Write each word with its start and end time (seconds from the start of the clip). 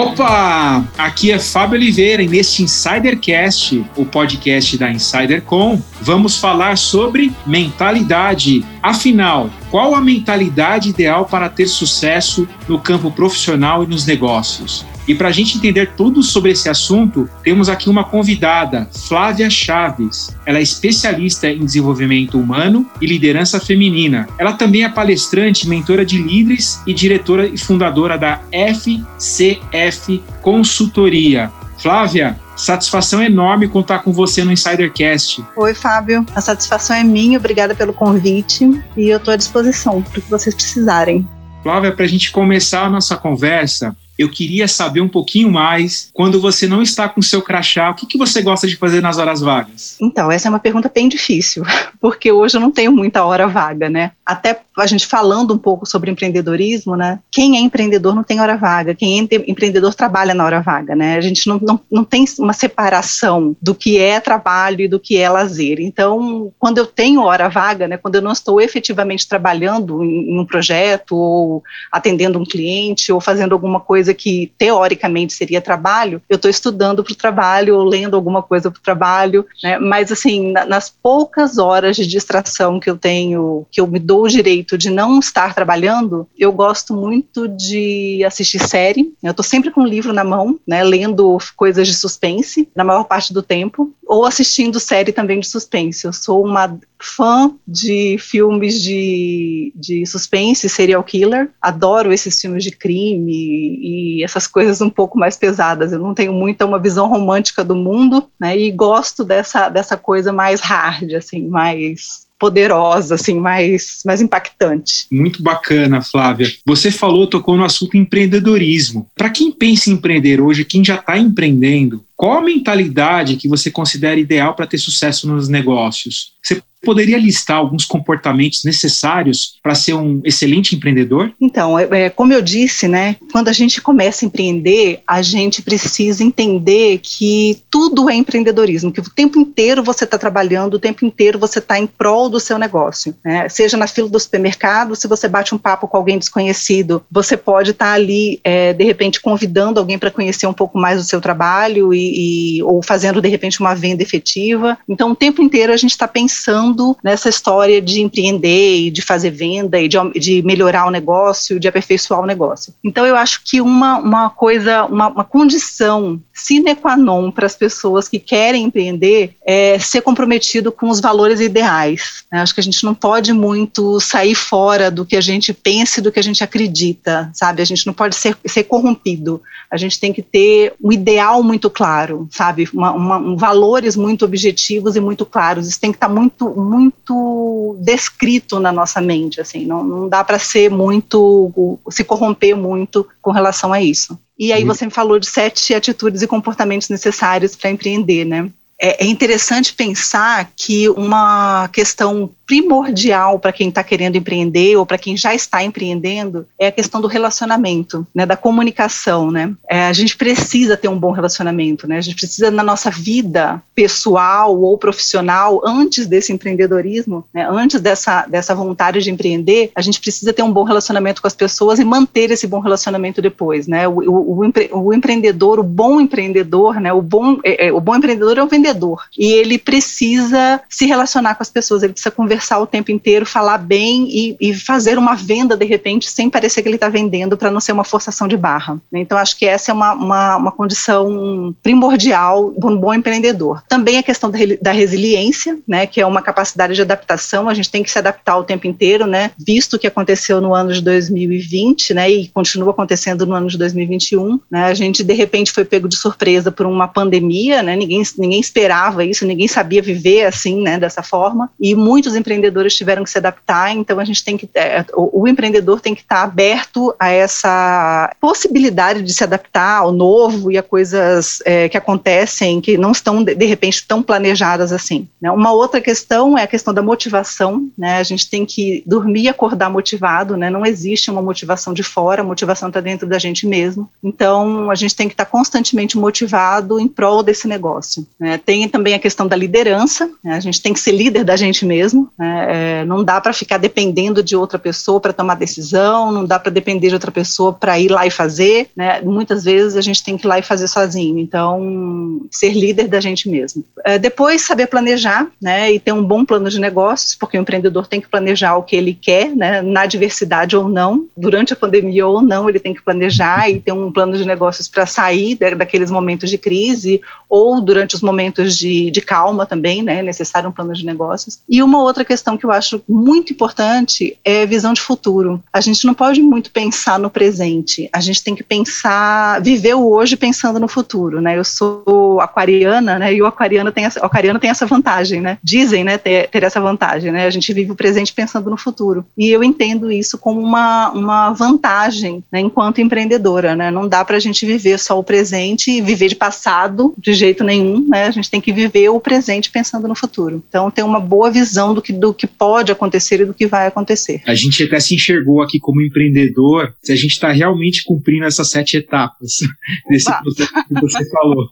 Opa! 0.00 0.82
Aqui 0.96 1.30
é 1.30 1.38
Fábio 1.38 1.76
Oliveira 1.76 2.22
e 2.22 2.28
neste 2.28 2.62
Insidercast, 2.62 3.84
o 3.94 4.06
podcast 4.06 4.78
da 4.78 4.90
InsiderCom, 4.90 5.78
vamos 6.00 6.38
falar 6.38 6.78
sobre 6.78 7.30
mentalidade. 7.46 8.64
Afinal, 8.82 9.50
qual 9.70 9.94
a 9.94 10.00
mentalidade 10.00 10.88
ideal 10.88 11.26
para 11.26 11.50
ter 11.50 11.66
sucesso 11.66 12.48
no 12.66 12.80
campo 12.80 13.10
profissional 13.10 13.84
e 13.84 13.86
nos 13.86 14.06
negócios? 14.06 14.86
E 15.10 15.14
para 15.16 15.26
a 15.26 15.32
gente 15.32 15.56
entender 15.56 15.90
tudo 15.96 16.22
sobre 16.22 16.52
esse 16.52 16.68
assunto, 16.68 17.28
temos 17.42 17.68
aqui 17.68 17.90
uma 17.90 18.04
convidada, 18.04 18.88
Flávia 19.08 19.50
Chaves. 19.50 20.36
Ela 20.46 20.58
é 20.58 20.62
especialista 20.62 21.50
em 21.50 21.64
desenvolvimento 21.64 22.38
humano 22.38 22.88
e 23.00 23.06
liderança 23.06 23.58
feminina. 23.58 24.28
Ela 24.38 24.52
também 24.52 24.84
é 24.84 24.88
palestrante, 24.88 25.68
mentora 25.68 26.06
de 26.06 26.22
líderes 26.22 26.80
e 26.86 26.94
diretora 26.94 27.44
e 27.44 27.58
fundadora 27.58 28.16
da 28.16 28.40
FCF 28.52 30.22
Consultoria. 30.40 31.50
Flávia, 31.76 32.38
satisfação 32.54 33.20
enorme 33.20 33.66
contar 33.66 34.04
com 34.04 34.12
você 34.12 34.44
no 34.44 34.52
Insidercast. 34.52 35.44
Oi, 35.56 35.74
Fábio. 35.74 36.24
A 36.36 36.40
satisfação 36.40 36.94
é 36.94 37.02
minha. 37.02 37.36
Obrigada 37.36 37.74
pelo 37.74 37.92
convite 37.92 38.80
e 38.96 39.08
eu 39.08 39.16
estou 39.16 39.34
à 39.34 39.36
disposição 39.36 40.02
para 40.02 40.20
o 40.20 40.22
que 40.22 40.30
vocês 40.30 40.54
precisarem. 40.54 41.26
Flávia, 41.62 41.92
para 41.92 42.04
a 42.04 42.08
gente 42.08 42.30
começar 42.30 42.84
a 42.84 42.90
nossa 42.90 43.16
conversa, 43.16 43.94
eu 44.20 44.28
queria 44.28 44.68
saber 44.68 45.00
um 45.00 45.08
pouquinho 45.08 45.50
mais, 45.50 46.10
quando 46.12 46.38
você 46.38 46.66
não 46.66 46.82
está 46.82 47.08
com 47.08 47.22
seu 47.22 47.40
crachá, 47.40 47.90
o 47.90 47.94
que, 47.94 48.04
que 48.04 48.18
você 48.18 48.42
gosta 48.42 48.66
de 48.68 48.76
fazer 48.76 49.00
nas 49.00 49.16
horas 49.16 49.40
vagas? 49.40 49.96
Então, 49.98 50.30
essa 50.30 50.46
é 50.46 50.50
uma 50.50 50.58
pergunta 50.58 50.90
bem 50.94 51.08
difícil, 51.08 51.64
porque 51.98 52.30
hoje 52.30 52.58
eu 52.58 52.60
não 52.60 52.70
tenho 52.70 52.92
muita 52.92 53.24
hora 53.24 53.48
vaga, 53.48 53.88
né? 53.88 54.12
Até 54.24 54.60
a 54.78 54.86
gente 54.86 55.06
falando 55.06 55.54
um 55.54 55.58
pouco 55.58 55.86
sobre 55.86 56.10
empreendedorismo, 56.10 56.96
né? 56.96 57.18
Quem 57.32 57.56
é 57.56 57.60
empreendedor 57.60 58.14
não 58.14 58.22
tem 58.22 58.40
hora 58.40 58.58
vaga, 58.58 58.94
quem 58.94 59.18
é 59.18 59.28
empreendedor 59.50 59.94
trabalha 59.94 60.34
na 60.34 60.44
hora 60.44 60.60
vaga, 60.60 60.94
né? 60.94 61.16
A 61.16 61.20
gente 61.22 61.46
não, 61.46 61.58
não, 61.58 61.80
não 61.90 62.04
tem 62.04 62.26
uma 62.38 62.52
separação 62.52 63.56
do 63.60 63.74
que 63.74 63.98
é 63.98 64.20
trabalho 64.20 64.82
e 64.82 64.88
do 64.88 65.00
que 65.00 65.16
é 65.16 65.30
lazer. 65.30 65.80
Então, 65.80 66.52
quando 66.58 66.76
eu 66.76 66.86
tenho 66.86 67.22
hora 67.22 67.48
vaga, 67.48 67.88
né? 67.88 67.96
Quando 67.96 68.16
eu 68.16 68.22
não 68.22 68.32
estou 68.32 68.60
efetivamente 68.60 69.26
trabalhando 69.26 70.04
em, 70.04 70.32
em 70.32 70.38
um 70.38 70.44
projeto 70.44 71.16
ou 71.16 71.62
atendendo 71.90 72.38
um 72.38 72.44
cliente 72.44 73.10
ou 73.10 73.20
fazendo 73.20 73.52
alguma 73.52 73.80
coisa 73.80 74.09
coisa 74.10 74.14
que 74.14 74.52
teoricamente 74.58 75.32
seria 75.32 75.60
trabalho, 75.60 76.20
eu 76.28 76.36
estou 76.36 76.50
estudando 76.50 77.02
para 77.02 77.12
o 77.12 77.16
trabalho 77.16 77.76
ou 77.76 77.84
lendo 77.84 78.16
alguma 78.16 78.42
coisa 78.42 78.70
para 78.70 78.78
o 78.78 78.82
trabalho, 78.82 79.46
né? 79.62 79.78
Mas 79.78 80.12
assim, 80.12 80.52
na, 80.52 80.64
nas 80.64 80.90
poucas 80.90 81.58
horas 81.58 81.96
de 81.96 82.06
distração 82.06 82.80
que 82.80 82.90
eu 82.90 82.96
tenho, 82.96 83.66
que 83.70 83.80
eu 83.80 83.86
me 83.86 83.98
dou 83.98 84.24
o 84.24 84.28
direito 84.28 84.76
de 84.76 84.90
não 84.90 85.18
estar 85.18 85.54
trabalhando, 85.54 86.26
eu 86.38 86.52
gosto 86.52 86.94
muito 86.94 87.48
de 87.48 88.22
assistir 88.24 88.58
série. 88.58 89.12
Eu 89.22 89.30
estou 89.30 89.44
sempre 89.44 89.70
com 89.70 89.82
um 89.82 89.86
livro 89.86 90.12
na 90.12 90.24
mão, 90.24 90.58
né? 90.66 90.82
Lendo 90.82 91.38
coisas 91.56 91.86
de 91.86 91.94
suspense 91.94 92.68
na 92.74 92.84
maior 92.84 93.04
parte 93.04 93.32
do 93.32 93.42
tempo, 93.42 93.92
ou 94.06 94.24
assistindo 94.24 94.80
série 94.80 95.12
também 95.12 95.40
de 95.40 95.46
suspense. 95.46 96.04
Eu 96.04 96.12
sou 96.12 96.44
uma 96.44 96.78
fã 96.98 97.54
de 97.66 98.16
filmes 98.18 98.82
de, 98.82 99.72
de 99.74 100.04
suspense, 100.04 100.68
serial 100.68 101.02
killer. 101.02 101.50
Adoro 101.60 102.12
esses 102.12 102.38
filmes 102.40 102.64
de 102.64 102.70
crime 102.72 103.32
e 103.32 103.99
essas 104.22 104.46
coisas 104.46 104.80
um 104.80 104.90
pouco 104.90 105.18
mais 105.18 105.36
pesadas. 105.36 105.92
Eu 105.92 105.98
não 105.98 106.14
tenho 106.14 106.32
muita 106.32 106.66
uma 106.66 106.78
visão 106.78 107.08
romântica 107.08 107.64
do 107.64 107.74
mundo, 107.74 108.28
né? 108.38 108.56
E 108.58 108.70
gosto 108.70 109.24
dessa, 109.24 109.68
dessa 109.68 109.96
coisa 109.96 110.32
mais 110.32 110.60
hard, 110.60 111.14
assim, 111.14 111.48
mais 111.48 112.28
poderosa, 112.40 113.16
assim, 113.16 113.38
mais, 113.38 114.00
mais 114.04 114.22
impactante. 114.22 115.06
Muito 115.12 115.42
bacana, 115.42 116.00
Flávia. 116.00 116.50
Você 116.66 116.90
falou, 116.90 117.26
tocou 117.26 117.54
no 117.54 117.64
assunto 117.64 117.98
empreendedorismo. 117.98 119.06
Para 119.14 119.28
quem 119.28 119.52
pensa 119.52 119.90
em 119.90 119.92
empreender 119.92 120.40
hoje, 120.40 120.64
quem 120.64 120.82
já 120.82 120.94
está 120.94 121.18
empreendendo, 121.18 122.02
qual 122.20 122.36
a 122.36 122.42
mentalidade 122.42 123.36
que 123.36 123.48
você 123.48 123.70
considera 123.70 124.20
ideal 124.20 124.52
para 124.52 124.66
ter 124.66 124.76
sucesso 124.76 125.26
nos 125.26 125.48
negócios? 125.48 126.34
Você 126.42 126.62
poderia 126.82 127.18
listar 127.18 127.58
alguns 127.58 127.84
comportamentos 127.84 128.64
necessários 128.64 129.58
para 129.62 129.74
ser 129.74 129.94
um 129.94 130.20
excelente 130.24 130.74
empreendedor? 130.74 131.32
Então, 131.40 131.78
é, 131.78 131.88
é, 131.90 132.10
como 132.10 132.32
eu 132.32 132.40
disse, 132.40 132.88
né, 132.88 133.16
quando 133.32 133.48
a 133.48 133.52
gente 133.52 133.80
começa 133.80 134.24
a 134.24 134.26
empreender, 134.26 135.00
a 135.06 135.20
gente 135.22 135.62
precisa 135.62 136.24
entender 136.24 137.00
que 137.02 137.62
tudo 137.70 138.08
é 138.08 138.14
empreendedorismo, 138.14 138.92
que 138.92 139.00
o 139.00 139.10
tempo 139.10 139.38
inteiro 139.38 139.82
você 139.82 140.04
está 140.04 140.16
trabalhando, 140.16 140.74
o 140.74 140.78
tempo 140.78 141.04
inteiro 141.04 141.38
você 141.38 141.58
está 141.58 141.78
em 141.78 141.86
prol 141.86 142.28
do 142.28 142.40
seu 142.40 142.58
negócio. 142.58 143.14
Né? 143.24 143.48
Seja 143.48 143.76
na 143.76 143.86
fila 143.86 144.08
do 144.08 144.18
supermercado, 144.18 144.96
se 144.96 145.06
você 145.06 145.28
bate 145.28 145.54
um 145.54 145.58
papo 145.58 145.86
com 145.86 145.96
alguém 145.96 146.18
desconhecido, 146.18 147.02
você 147.10 147.36
pode 147.36 147.72
estar 147.72 147.86
tá 147.86 147.92
ali, 147.92 148.40
é, 148.42 148.72
de 148.72 148.84
repente, 148.84 149.20
convidando 149.20 149.78
alguém 149.78 149.98
para 149.98 150.10
conhecer 150.10 150.46
um 150.46 150.52
pouco 150.52 150.78
mais 150.78 150.98
do 150.98 151.04
seu 151.04 151.20
trabalho 151.20 151.92
e, 151.92 152.09
e, 152.10 152.62
ou 152.62 152.82
fazendo, 152.82 153.20
de 153.20 153.28
repente, 153.28 153.60
uma 153.60 153.74
venda 153.74 154.02
efetiva. 154.02 154.78
Então, 154.88 155.12
o 155.12 155.16
tempo 155.16 155.42
inteiro 155.42 155.72
a 155.72 155.76
gente 155.76 155.92
está 155.92 156.08
pensando 156.08 156.96
nessa 157.02 157.28
história 157.28 157.80
de 157.80 158.00
empreender 158.00 158.78
e 158.78 158.90
de 158.90 159.02
fazer 159.02 159.30
venda 159.30 159.80
e 159.80 159.88
de, 159.88 159.96
de 160.18 160.42
melhorar 160.42 160.86
o 160.86 160.90
negócio, 160.90 161.60
de 161.60 161.68
aperfeiçoar 161.68 162.20
o 162.20 162.26
negócio. 162.26 162.74
Então, 162.82 163.06
eu 163.06 163.16
acho 163.16 163.42
que 163.44 163.60
uma, 163.60 163.98
uma 163.98 164.30
coisa, 164.30 164.84
uma, 164.84 165.08
uma 165.08 165.24
condição 165.24 166.20
sine 166.32 166.74
qua 166.74 166.96
non 166.96 167.30
para 167.30 167.46
as 167.46 167.54
pessoas 167.54 168.08
que 168.08 168.18
querem 168.18 168.64
empreender 168.64 169.36
é 169.44 169.78
ser 169.78 170.00
comprometido 170.00 170.72
com 170.72 170.88
os 170.88 171.00
valores 171.00 171.40
ideais. 171.40 172.24
Né? 172.32 172.40
Acho 172.40 172.54
que 172.54 172.60
a 172.60 172.64
gente 172.64 172.84
não 172.84 172.94
pode 172.94 173.32
muito 173.32 174.00
sair 174.00 174.34
fora 174.34 174.90
do 174.90 175.04
que 175.04 175.16
a 175.16 175.20
gente 175.20 175.52
pensa 175.52 176.00
e 176.00 176.02
do 176.02 176.10
que 176.10 176.18
a 176.18 176.22
gente 176.22 176.42
acredita, 176.42 177.30
sabe? 177.34 177.62
A 177.62 177.64
gente 177.64 177.86
não 177.86 177.92
pode 177.92 178.16
ser, 178.16 178.36
ser 178.46 178.64
corrompido. 178.64 179.42
A 179.70 179.76
gente 179.76 180.00
tem 180.00 180.12
que 180.12 180.22
ter 180.22 180.74
um 180.82 180.90
ideal 180.90 181.42
muito 181.42 181.68
claro, 181.70 181.99
sabe? 182.30 182.68
Uma, 182.72 182.92
uma, 182.92 183.18
um, 183.18 183.36
valores 183.36 183.96
muito 183.96 184.24
objetivos 184.24 184.96
e 184.96 185.00
muito 185.00 185.24
claros. 185.26 185.68
Isso 185.68 185.80
tem 185.80 185.92
que 185.92 185.96
estar 185.96 186.08
tá 186.08 186.14
muito, 186.14 186.48
muito 186.50 187.76
descrito 187.80 188.58
na 188.58 188.72
nossa 188.72 189.00
mente, 189.00 189.40
assim. 189.40 189.66
Não, 189.66 189.82
não 189.82 190.08
dá 190.08 190.22
para 190.22 190.38
ser 190.38 190.70
muito, 190.70 191.78
se 191.90 192.04
corromper 192.04 192.56
muito 192.56 193.06
com 193.20 193.30
relação 193.30 193.72
a 193.72 193.80
isso. 193.80 194.18
E 194.38 194.52
aí 194.52 194.64
você 194.64 194.86
me 194.86 194.90
falou 194.90 195.18
de 195.18 195.26
sete 195.26 195.74
atitudes 195.74 196.22
e 196.22 196.26
comportamentos 196.26 196.88
necessários 196.88 197.54
para 197.54 197.70
empreender, 197.70 198.24
né? 198.24 198.50
É, 198.80 199.04
é 199.04 199.06
interessante 199.06 199.74
pensar 199.74 200.50
que 200.56 200.88
uma 200.88 201.68
questão 201.68 202.30
primordial 202.50 203.38
para 203.38 203.52
quem 203.52 203.68
está 203.68 203.84
querendo 203.84 204.16
empreender 204.16 204.74
ou 204.74 204.84
para 204.84 204.98
quem 204.98 205.16
já 205.16 205.32
está 205.32 205.62
empreendendo 205.62 206.48
é 206.58 206.66
a 206.66 206.72
questão 206.72 207.00
do 207.00 207.06
relacionamento, 207.06 208.04
né, 208.12 208.26
da 208.26 208.36
comunicação, 208.36 209.30
né? 209.30 209.54
É, 209.70 209.86
a 209.86 209.92
gente 209.92 210.16
precisa 210.16 210.76
ter 210.76 210.88
um 210.88 210.98
bom 210.98 211.12
relacionamento, 211.12 211.86
né? 211.86 211.98
A 211.98 212.00
gente 212.00 212.16
precisa 212.16 212.50
na 212.50 212.64
nossa 212.64 212.90
vida 212.90 213.62
pessoal 213.72 214.60
ou 214.60 214.76
profissional 214.76 215.62
antes 215.64 216.08
desse 216.08 216.32
empreendedorismo, 216.32 217.24
né, 217.32 217.46
antes 217.48 217.80
dessa 217.80 218.26
dessa 218.26 218.52
vontade 218.52 219.00
de 219.00 219.12
empreender, 219.12 219.70
a 219.72 219.80
gente 219.80 220.00
precisa 220.00 220.32
ter 220.32 220.42
um 220.42 220.52
bom 220.52 220.64
relacionamento 220.64 221.22
com 221.22 221.28
as 221.28 221.34
pessoas 221.36 221.78
e 221.78 221.84
manter 221.84 222.32
esse 222.32 222.48
bom 222.48 222.58
relacionamento 222.58 223.22
depois, 223.22 223.68
né? 223.68 223.86
O, 223.86 224.00
o, 224.10 224.38
o, 224.38 224.44
empre, 224.44 224.68
o 224.72 224.92
empreendedor, 224.92 225.60
o 225.60 225.62
bom 225.62 226.00
empreendedor, 226.00 226.80
né? 226.80 226.92
O 226.92 227.00
bom 227.00 227.38
é, 227.44 227.68
é, 227.68 227.72
o 227.72 227.80
bom 227.80 227.94
empreendedor 227.94 228.38
é 228.38 228.42
o 228.42 228.48
vendedor 228.48 229.04
e 229.16 229.34
ele 229.34 229.56
precisa 229.56 230.60
se 230.68 230.84
relacionar 230.84 231.36
com 231.36 231.44
as 231.44 231.50
pessoas, 231.50 231.84
ele 231.84 231.92
precisa 231.92 232.10
conversar 232.10 232.39
conversar 232.40 232.58
o 232.58 232.66
tempo 232.66 232.90
inteiro, 232.90 233.26
falar 233.26 233.58
bem 233.58 234.08
e, 234.08 234.36
e 234.40 234.54
fazer 234.54 234.96
uma 234.96 235.14
venda 235.14 235.56
de 235.56 235.66
repente 235.66 236.10
sem 236.10 236.30
parecer 236.30 236.62
que 236.62 236.68
ele 236.68 236.76
está 236.76 236.88
vendendo 236.88 237.36
para 237.36 237.50
não 237.50 237.60
ser 237.60 237.72
uma 237.72 237.84
forçação 237.84 238.26
de 238.26 238.36
barra. 238.36 238.80
Né? 238.90 239.00
Então 239.00 239.18
acho 239.18 239.36
que 239.36 239.44
essa 239.44 239.70
é 239.70 239.74
uma, 239.74 239.92
uma, 239.92 240.36
uma 240.36 240.52
condição 240.52 241.54
primordial 241.62 242.52
de 242.56 242.66
um 242.66 242.76
bom 242.76 242.94
empreendedor. 242.94 243.62
Também 243.68 243.98
a 243.98 244.02
questão 244.02 244.30
da, 244.30 244.38
da 244.60 244.72
resiliência, 244.72 245.58
né, 245.68 245.86
que 245.86 246.00
é 246.00 246.06
uma 246.06 246.22
capacidade 246.22 246.74
de 246.74 246.80
adaptação. 246.80 247.48
A 247.48 247.54
gente 247.54 247.70
tem 247.70 247.82
que 247.82 247.90
se 247.90 247.98
adaptar 247.98 248.38
o 248.38 248.44
tempo 248.44 248.66
inteiro, 248.66 249.06
né, 249.06 249.32
visto 249.38 249.74
o 249.74 249.78
que 249.78 249.86
aconteceu 249.86 250.40
no 250.40 250.54
ano 250.54 250.72
de 250.72 250.80
2020, 250.80 251.92
né, 251.92 252.10
e 252.10 252.28
continua 252.28 252.70
acontecendo 252.70 253.26
no 253.26 253.34
ano 253.34 253.48
de 253.48 253.58
2021. 253.58 254.40
Né, 254.50 254.64
a 254.64 254.74
gente 254.74 255.04
de 255.04 255.12
repente 255.12 255.52
foi 255.52 255.64
pego 255.64 255.88
de 255.88 255.96
surpresa 255.96 256.50
por 256.50 256.64
uma 256.64 256.88
pandemia, 256.88 257.62
né, 257.62 257.76
ninguém 257.76 258.02
ninguém 258.16 258.40
esperava 258.40 259.04
isso, 259.04 259.26
ninguém 259.26 259.46
sabia 259.46 259.82
viver 259.82 260.24
assim, 260.24 260.62
né, 260.62 260.78
dessa 260.78 261.02
forma, 261.02 261.50
e 261.60 261.74
muitos 261.74 262.14
empreendedores 262.14 262.29
empreendedores 262.30 262.76
tiveram 262.76 263.02
que 263.02 263.10
se 263.10 263.18
adaptar, 263.18 263.74
então 263.74 263.98
a 263.98 264.04
gente 264.04 264.24
tem 264.24 264.36
que, 264.36 264.48
é, 264.54 264.84
o, 264.94 265.22
o, 265.22 265.28
empreendedor 265.28 265.80
tem 265.80 265.94
que 265.94 266.02
estar 266.02 266.22
aberto 266.22 266.94
a 266.98 267.10
essa 267.10 268.14
possibilidade 268.20 269.02
de 269.02 269.12
se 269.12 269.24
adaptar 269.24 269.78
ao 269.78 269.92
novo 269.92 270.50
e 270.50 270.56
a 270.56 270.62
coisas 270.62 271.40
é, 271.44 271.68
que 271.68 271.76
acontecem 271.76 272.60
que 272.60 272.78
não 272.78 272.92
estão, 272.92 273.22
de, 273.24 273.34
de 273.34 273.46
repente, 273.46 273.84
tão 273.86 274.02
planejadas 274.02 274.72
assim. 274.72 275.08
Né? 275.20 275.30
Uma 275.30 275.52
outra 275.52 275.80
questão 275.80 276.38
é 276.38 276.44
a 276.44 276.46
questão 276.46 276.72
da 276.72 276.82
motivação, 276.82 277.68
né? 277.76 277.98
a 277.98 278.02
gente 278.02 278.30
tem 278.30 278.46
que 278.46 278.82
dormir 278.86 279.22
e 279.22 279.28
acordar 279.28 279.68
motivado, 279.68 280.36
né? 280.36 280.50
não 280.50 280.64
existe 280.64 281.10
uma 281.10 281.22
motivação 281.22 281.74
de 281.74 281.82
fora, 281.82 282.22
a 282.22 282.24
motivação 282.24 282.68
está 282.68 282.80
dentro 282.80 283.08
da 283.08 283.18
gente 283.18 283.46
mesmo, 283.46 283.88
então 284.02 284.70
a 284.70 284.74
gente 284.74 284.94
tem 284.94 285.08
que 285.08 285.14
estar 285.14 285.26
constantemente 285.26 285.98
motivado 285.98 286.78
em 286.78 286.86
prol 286.86 287.22
desse 287.22 287.48
negócio. 287.48 288.06
Né? 288.18 288.38
Tem 288.38 288.68
também 288.68 288.94
a 288.94 288.98
questão 288.98 289.26
da 289.26 289.36
liderança, 289.36 290.08
né? 290.22 290.34
a 290.34 290.40
gente 290.40 290.62
tem 290.62 290.72
que 290.72 290.80
ser 290.80 290.92
líder 290.92 291.24
da 291.24 291.36
gente 291.36 291.66
mesmo? 291.66 292.08
É, 292.20 292.84
não 292.84 293.02
dá 293.02 293.20
para 293.20 293.32
ficar 293.32 293.56
dependendo 293.56 294.22
de 294.22 294.36
outra 294.36 294.58
pessoa 294.58 295.00
para 295.00 295.12
tomar 295.12 295.34
decisão, 295.34 296.12
não 296.12 296.24
dá 296.24 296.38
para 296.38 296.50
depender 296.50 296.88
de 296.88 296.94
outra 296.94 297.10
pessoa 297.10 297.52
para 297.52 297.78
ir 297.78 297.88
lá 297.88 298.06
e 298.06 298.10
fazer. 298.10 298.68
Né? 298.76 299.00
Muitas 299.00 299.44
vezes 299.44 299.76
a 299.76 299.80
gente 299.80 300.04
tem 300.04 300.16
que 300.16 300.26
ir 300.26 300.28
lá 300.28 300.38
e 300.38 300.42
fazer 300.42 300.68
sozinho. 300.68 301.18
Então, 301.18 302.20
ser 302.30 302.52
líder 302.52 302.88
da 302.88 303.00
gente 303.00 303.28
mesmo. 303.28 303.64
É, 303.84 303.98
depois, 303.98 304.42
saber 304.42 304.66
planejar 304.66 305.28
né? 305.40 305.72
e 305.72 305.80
ter 305.80 305.92
um 305.92 306.04
bom 306.04 306.24
plano 306.24 306.50
de 306.50 306.60
negócios, 306.60 307.14
porque 307.14 307.38
o 307.38 307.40
empreendedor 307.40 307.86
tem 307.86 308.00
que 308.00 308.08
planejar 308.08 308.56
o 308.56 308.62
que 308.62 308.76
ele 308.76 308.92
quer, 308.92 309.34
né? 309.34 309.62
na 309.62 309.86
diversidade 309.86 310.56
ou 310.56 310.68
não, 310.68 311.06
durante 311.16 311.52
a 311.52 311.56
pandemia 311.56 312.06
ou 312.06 312.20
não, 312.20 312.48
ele 312.48 312.58
tem 312.58 312.74
que 312.74 312.82
planejar 312.82 313.48
e 313.48 313.60
ter 313.60 313.72
um 313.72 313.90
plano 313.90 314.16
de 314.16 314.26
negócios 314.26 314.68
para 314.68 314.84
sair 314.86 315.38
daqueles 315.56 315.90
momentos 315.90 316.28
de 316.28 316.36
crise 316.36 317.00
ou 317.28 317.60
durante 317.60 317.94
os 317.94 318.02
momentos 318.02 318.58
de, 318.58 318.90
de 318.90 319.00
calma 319.00 319.46
também, 319.46 319.82
né? 319.82 320.00
É 320.00 320.02
necessário 320.02 320.48
um 320.48 320.52
plano 320.52 320.72
de 320.72 320.84
negócios. 320.84 321.38
E 321.48 321.62
uma 321.62 321.80
outra 321.80 322.04
questão 322.10 322.36
que 322.36 322.44
eu 322.44 322.50
acho 322.50 322.82
muito 322.88 323.32
importante 323.32 324.18
é 324.24 324.44
visão 324.44 324.72
de 324.72 324.80
futuro. 324.80 325.40
A 325.52 325.60
gente 325.60 325.86
não 325.86 325.94
pode 325.94 326.20
muito 326.20 326.50
pensar 326.50 326.98
no 326.98 327.08
presente, 327.08 327.88
a 327.92 328.00
gente 328.00 328.24
tem 328.24 328.34
que 328.34 328.42
pensar, 328.42 329.40
viver 329.40 329.74
o 329.74 329.88
hoje 329.88 330.16
pensando 330.16 330.58
no 330.58 330.66
futuro, 330.66 331.20
né? 331.20 331.38
Eu 331.38 331.44
sou 331.44 332.20
aquariana, 332.20 332.98
né? 332.98 333.14
E 333.14 333.22
o 333.22 333.26
aquariano 333.26 333.70
tem 333.70 333.84
essa, 333.84 334.04
aquariano 334.04 334.40
tem 334.40 334.50
essa 334.50 334.66
vantagem, 334.66 335.20
né? 335.20 335.38
Dizem, 335.40 335.84
né, 335.84 335.98
ter, 335.98 336.28
ter 336.28 336.42
essa 336.42 336.60
vantagem, 336.60 337.12
né? 337.12 337.26
A 337.26 337.30
gente 337.30 337.52
vive 337.52 337.70
o 337.70 337.76
presente 337.76 338.12
pensando 338.12 338.50
no 338.50 338.56
futuro. 338.56 339.06
E 339.16 339.30
eu 339.30 339.44
entendo 339.44 339.92
isso 339.92 340.18
como 340.18 340.40
uma, 340.40 340.90
uma 340.90 341.30
vantagem, 341.30 342.24
né, 342.32 342.40
enquanto 342.40 342.80
empreendedora, 342.80 343.54
né? 343.54 343.70
Não 343.70 343.86
dá 343.86 344.04
para 344.04 344.16
a 344.16 344.20
gente 344.20 344.44
viver 344.44 344.80
só 344.80 344.98
o 344.98 345.04
presente 345.04 345.70
e 345.70 345.80
viver 345.80 346.08
de 346.08 346.16
passado 346.16 346.92
de 346.98 347.14
jeito 347.14 347.44
nenhum, 347.44 347.86
né? 347.88 348.06
A 348.06 348.10
gente 348.10 348.28
tem 348.28 348.40
que 348.40 348.52
viver 348.52 348.88
o 348.88 348.98
presente 348.98 349.48
pensando 349.48 349.86
no 349.86 349.94
futuro. 349.94 350.42
Então, 350.48 350.70
ter 350.72 350.82
uma 350.82 350.98
boa 350.98 351.30
visão 351.30 351.72
do 351.72 351.80
que, 351.80 351.89
do 351.92 352.12
que 352.14 352.26
pode 352.26 352.72
acontecer 352.72 353.20
e 353.20 353.24
do 353.24 353.34
que 353.34 353.46
vai 353.46 353.66
acontecer. 353.66 354.22
A 354.26 354.34
gente 354.34 354.62
até 354.62 354.78
se 354.80 354.94
enxergou 354.94 355.42
aqui 355.42 355.58
como 355.58 355.82
empreendedor, 355.82 356.74
se 356.82 356.92
a 356.92 356.96
gente 356.96 357.12
está 357.12 357.30
realmente 357.30 357.84
cumprindo 357.84 358.24
essas 358.24 358.48
sete 358.48 358.76
etapas 358.76 359.38
desse 359.88 360.10
processo 360.22 360.52
que 360.68 360.80
você 360.80 361.10
falou. 361.10 361.48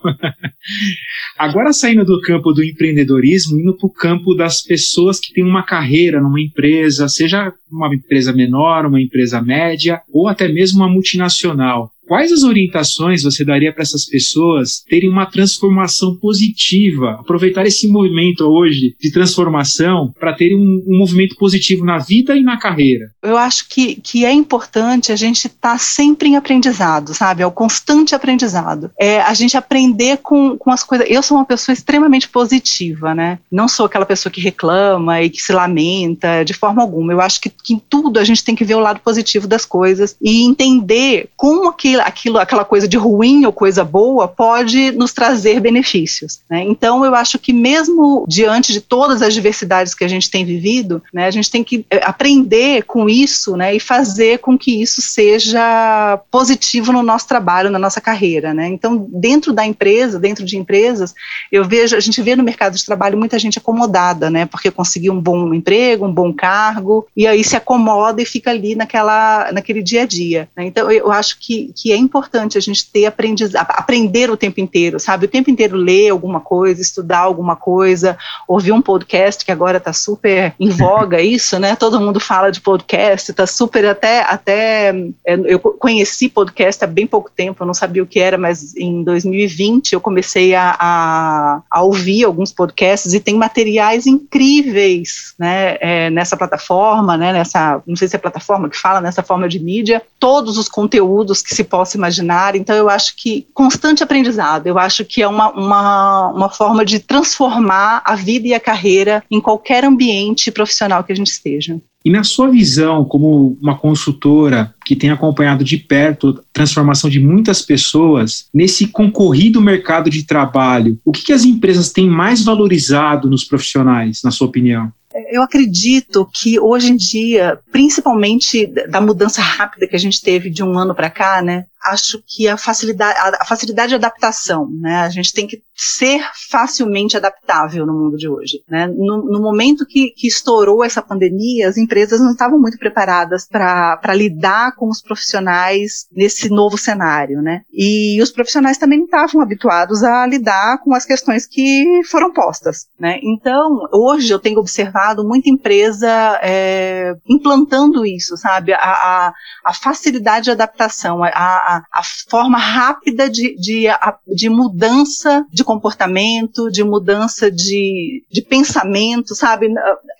Agora, 1.38 1.72
saindo 1.72 2.04
do 2.04 2.20
campo 2.20 2.52
do 2.52 2.64
empreendedorismo, 2.64 3.58
indo 3.58 3.76
para 3.76 3.86
o 3.86 3.92
campo 3.92 4.34
das 4.34 4.62
pessoas 4.62 5.20
que 5.20 5.32
têm 5.32 5.44
uma 5.44 5.62
carreira 5.62 6.20
numa 6.20 6.40
empresa, 6.40 7.08
seja 7.08 7.52
uma 7.70 7.94
empresa 7.94 8.32
menor, 8.32 8.86
uma 8.86 9.00
empresa 9.00 9.40
média 9.40 10.00
ou 10.12 10.28
até 10.28 10.48
mesmo 10.48 10.80
uma 10.80 10.88
multinacional. 10.88 11.92
Quais 12.08 12.32
as 12.32 12.42
orientações 12.42 13.22
você 13.22 13.44
daria 13.44 13.70
para 13.70 13.82
essas 13.82 14.06
pessoas 14.06 14.82
terem 14.88 15.10
uma 15.10 15.26
transformação 15.26 16.16
positiva, 16.16 17.18
aproveitar 17.20 17.66
esse 17.66 17.86
movimento 17.86 18.46
hoje 18.46 18.96
de 18.98 19.12
transformação 19.12 20.10
para 20.18 20.32
terem 20.32 20.56
um, 20.56 20.82
um, 20.86 20.98
movimento 20.98 21.36
positivo 21.36 21.84
na 21.84 21.98
vida 21.98 22.34
e 22.34 22.42
na 22.42 22.56
carreira? 22.56 23.10
Eu 23.22 23.36
acho 23.36 23.68
que, 23.68 23.96
que 23.96 24.24
é 24.24 24.32
importante 24.32 25.12
a 25.12 25.16
gente 25.16 25.48
estar 25.48 25.72
tá 25.72 25.78
sempre 25.78 26.30
em 26.30 26.36
aprendizado, 26.36 27.12
sabe? 27.12 27.42
É 27.42 27.46
o 27.46 27.52
constante 27.52 28.14
aprendizado. 28.14 28.90
É 28.98 29.20
a 29.20 29.34
gente 29.34 29.54
aprender 29.54 30.16
com, 30.22 30.56
com 30.56 30.70
as 30.70 30.82
coisas. 30.82 31.06
Eu 31.10 31.22
sou 31.22 31.36
uma 31.36 31.44
pessoa 31.44 31.74
extremamente 31.74 32.26
positiva, 32.26 33.14
né? 33.14 33.38
Não 33.52 33.68
sou 33.68 33.84
aquela 33.84 34.06
pessoa 34.06 34.32
que 34.32 34.40
reclama 34.40 35.20
e 35.20 35.28
que 35.28 35.42
se 35.42 35.52
lamenta 35.52 36.42
de 36.42 36.54
forma 36.54 36.80
alguma. 36.80 37.12
Eu 37.12 37.20
acho 37.20 37.38
que, 37.38 37.50
que 37.50 37.74
em 37.74 37.78
tudo 37.78 38.18
a 38.18 38.24
gente 38.24 38.42
tem 38.42 38.54
que 38.54 38.64
ver 38.64 38.76
o 38.76 38.80
lado 38.80 39.00
positivo 39.00 39.46
das 39.46 39.66
coisas 39.66 40.16
e 40.22 40.42
entender 40.46 41.28
como 41.36 41.70
que 41.74 41.97
aquilo, 42.02 42.38
aquela 42.38 42.64
coisa 42.64 42.86
de 42.86 42.96
ruim 42.96 43.44
ou 43.44 43.52
coisa 43.52 43.84
boa 43.84 44.28
pode 44.28 44.92
nos 44.92 45.12
trazer 45.12 45.60
benefícios. 45.60 46.40
Né? 46.48 46.62
Então, 46.62 47.04
eu 47.04 47.14
acho 47.14 47.38
que 47.38 47.52
mesmo 47.52 48.24
diante 48.28 48.72
de 48.72 48.80
todas 48.80 49.22
as 49.22 49.34
diversidades 49.34 49.94
que 49.94 50.04
a 50.04 50.08
gente 50.08 50.30
tem 50.30 50.44
vivido, 50.44 51.02
né, 51.12 51.26
a 51.26 51.30
gente 51.30 51.50
tem 51.50 51.64
que 51.64 51.84
eh, 51.90 52.00
aprender 52.04 52.82
com 52.84 53.08
isso 53.08 53.56
né, 53.56 53.74
e 53.74 53.80
fazer 53.80 54.38
com 54.38 54.56
que 54.56 54.80
isso 54.80 55.00
seja 55.00 56.20
positivo 56.30 56.92
no 56.92 57.02
nosso 57.02 57.26
trabalho, 57.26 57.70
na 57.70 57.78
nossa 57.78 58.00
carreira. 58.00 58.54
Né? 58.54 58.68
Então, 58.68 59.06
dentro 59.10 59.52
da 59.52 59.64
empresa, 59.64 60.18
dentro 60.18 60.44
de 60.44 60.56
empresas, 60.56 61.14
eu 61.50 61.64
vejo, 61.64 61.96
a 61.96 62.00
gente 62.00 62.20
vê 62.22 62.36
no 62.36 62.42
mercado 62.42 62.76
de 62.76 62.84
trabalho 62.84 63.18
muita 63.18 63.38
gente 63.38 63.58
acomodada, 63.58 64.30
né, 64.30 64.46
porque 64.46 64.70
conseguiu 64.70 65.12
um 65.12 65.20
bom 65.20 65.52
emprego, 65.52 66.06
um 66.06 66.12
bom 66.12 66.32
cargo, 66.32 67.06
e 67.16 67.26
aí 67.26 67.42
se 67.42 67.56
acomoda 67.56 68.22
e 68.22 68.26
fica 68.26 68.50
ali 68.50 68.74
naquela, 68.74 69.50
naquele 69.52 69.82
dia 69.82 70.02
a 70.02 70.06
dia. 70.06 70.48
Né? 70.56 70.66
Então, 70.66 70.90
eu 70.90 71.10
acho 71.10 71.38
que, 71.38 71.72
que 71.74 71.87
que 71.88 71.92
é 71.92 71.96
importante 71.96 72.58
a 72.58 72.60
gente 72.60 72.84
ter 72.90 73.06
aprendiz, 73.06 73.54
aprender 73.54 74.30
o 74.30 74.36
tempo 74.36 74.60
inteiro, 74.60 75.00
sabe? 75.00 75.24
O 75.24 75.28
tempo 75.28 75.50
inteiro 75.50 75.74
ler 75.74 76.10
alguma 76.10 76.38
coisa, 76.38 76.82
estudar 76.82 77.20
alguma 77.20 77.56
coisa, 77.56 78.18
ouvir 78.46 78.72
um 78.72 78.82
podcast 78.82 79.42
que 79.42 79.50
agora 79.50 79.78
está 79.78 79.90
super 79.90 80.54
em 80.60 80.68
voga 80.76 81.22
isso, 81.22 81.58
né? 81.58 81.74
Todo 81.76 81.98
mundo 81.98 82.20
fala 82.20 82.52
de 82.52 82.60
podcast, 82.60 83.30
está 83.30 83.46
super 83.46 83.86
até 83.86 84.20
até 84.20 84.90
é, 85.24 85.34
eu 85.46 85.58
conheci 85.58 86.28
podcast 86.28 86.84
há 86.84 86.86
bem 86.86 87.06
pouco 87.06 87.30
tempo, 87.34 87.62
eu 87.62 87.66
não 87.66 87.72
sabia 87.72 88.02
o 88.02 88.06
que 88.06 88.20
era, 88.20 88.36
mas 88.36 88.76
em 88.76 89.02
2020 89.02 89.94
eu 89.94 90.00
comecei 90.00 90.54
a, 90.54 90.76
a, 90.78 91.62
a 91.70 91.82
ouvir 91.82 92.24
alguns 92.24 92.52
podcasts 92.52 93.14
e 93.14 93.20
tem 93.20 93.34
materiais 93.34 94.06
incríveis, 94.06 95.32
né? 95.38 95.78
É, 95.80 96.10
nessa 96.10 96.36
plataforma, 96.36 97.16
né? 97.16 97.32
Nessa 97.32 97.80
não 97.86 97.96
sei 97.96 98.08
se 98.08 98.16
é 98.16 98.18
plataforma 98.18 98.68
que 98.68 98.76
fala 98.76 99.00
nessa 99.00 99.22
forma 99.22 99.48
de 99.48 99.58
mídia, 99.58 100.02
todos 100.18 100.58
os 100.58 100.68
conteúdos 100.68 101.40
que 101.40 101.54
se 101.54 101.64
possa 101.78 101.96
imaginar. 101.96 102.56
Então, 102.56 102.74
eu 102.74 102.90
acho 102.90 103.14
que 103.16 103.46
constante 103.54 104.02
aprendizado, 104.02 104.66
eu 104.66 104.76
acho 104.76 105.04
que 105.04 105.22
é 105.22 105.28
uma, 105.28 105.52
uma, 105.52 106.28
uma 106.32 106.48
forma 106.48 106.84
de 106.84 106.98
transformar 106.98 108.02
a 108.04 108.16
vida 108.16 108.48
e 108.48 108.54
a 108.54 108.58
carreira 108.58 109.22
em 109.30 109.40
qualquer 109.40 109.84
ambiente 109.84 110.50
profissional 110.50 111.04
que 111.04 111.12
a 111.12 111.14
gente 111.14 111.30
esteja. 111.30 111.80
E 112.04 112.10
na 112.10 112.24
sua 112.24 112.48
visão, 112.48 113.04
como 113.04 113.56
uma 113.60 113.78
consultora 113.78 114.74
que 114.84 114.96
tem 114.96 115.10
acompanhado 115.10 115.62
de 115.62 115.76
perto 115.76 116.30
a 116.30 116.42
transformação 116.52 117.08
de 117.08 117.20
muitas 117.20 117.62
pessoas, 117.62 118.46
nesse 118.52 118.88
concorrido 118.88 119.60
mercado 119.60 120.10
de 120.10 120.24
trabalho, 120.24 120.98
o 121.04 121.12
que, 121.12 121.22
que 121.22 121.32
as 121.32 121.44
empresas 121.44 121.92
têm 121.92 122.08
mais 122.08 122.42
valorizado 122.42 123.30
nos 123.30 123.44
profissionais, 123.44 124.22
na 124.24 124.32
sua 124.32 124.48
opinião? 124.48 124.92
Eu 125.30 125.42
acredito 125.42 126.28
que 126.32 126.58
hoje 126.58 126.92
em 126.92 126.96
dia, 126.96 127.58
principalmente 127.72 128.66
da 128.88 129.00
mudança 129.00 129.40
rápida 129.40 129.86
que 129.86 129.96
a 129.96 129.98
gente 129.98 130.20
teve 130.20 130.50
de 130.50 130.62
um 130.62 130.78
ano 130.78 130.94
para 130.94 131.10
cá, 131.10 131.42
né, 131.42 131.66
acho 131.84 132.22
que 132.26 132.48
a 132.48 132.56
facilidade, 132.56 133.18
a, 133.38 133.44
facilidade 133.44 133.90
de 133.90 133.94
adaptação, 133.94 134.68
né? 134.80 135.00
A 135.00 135.08
gente 135.08 135.32
tem 135.32 135.46
que 135.46 135.62
ser 135.74 136.20
facilmente 136.50 137.16
adaptável 137.16 137.86
no 137.86 137.92
mundo 137.92 138.16
de 138.16 138.28
hoje, 138.28 138.62
né? 138.68 138.86
No, 138.88 139.24
no 139.24 139.40
momento 139.40 139.86
que, 139.86 140.10
que, 140.10 140.26
estourou 140.26 140.84
essa 140.84 141.00
pandemia, 141.00 141.68
as 141.68 141.76
empresas 141.76 142.20
não 142.20 142.32
estavam 142.32 142.58
muito 142.58 142.78
preparadas 142.78 143.46
para 143.46 144.14
lidar 144.14 144.74
com 144.74 144.88
os 144.88 145.00
profissionais 145.00 146.06
nesse 146.12 146.48
novo 146.48 146.76
cenário, 146.76 147.40
né? 147.40 147.62
E 147.72 148.20
os 148.20 148.30
profissionais 148.30 148.76
também 148.76 148.98
não 148.98 149.04
estavam 149.04 149.40
habituados 149.40 150.02
a 150.02 150.26
lidar 150.26 150.78
com 150.82 150.94
as 150.94 151.04
questões 151.04 151.46
que 151.46 152.00
foram 152.10 152.32
postas, 152.32 152.88
né? 152.98 153.20
Então, 153.22 153.78
hoje 153.92 154.32
eu 154.32 154.38
tenho 154.40 154.58
observado 154.58 155.24
muita 155.24 155.48
empresa 155.48 156.08
é, 156.42 157.14
implantando 157.28 158.04
isso, 158.04 158.36
sabe? 158.36 158.72
A, 158.72 158.78
a, 158.78 159.32
a 159.64 159.74
facilidade 159.74 160.46
de 160.46 160.50
adaptação, 160.50 161.22
a, 161.22 161.28
a, 161.28 161.67
a 161.92 162.02
forma 162.28 162.58
rápida 162.58 163.28
de, 163.28 163.56
de, 163.56 163.86
de 164.26 164.48
mudança 164.48 165.44
de 165.52 165.64
comportamento, 165.64 166.70
de 166.70 166.82
mudança 166.82 167.50
de, 167.50 168.22
de 168.30 168.42
pensamento, 168.42 169.34
sabe? 169.34 169.68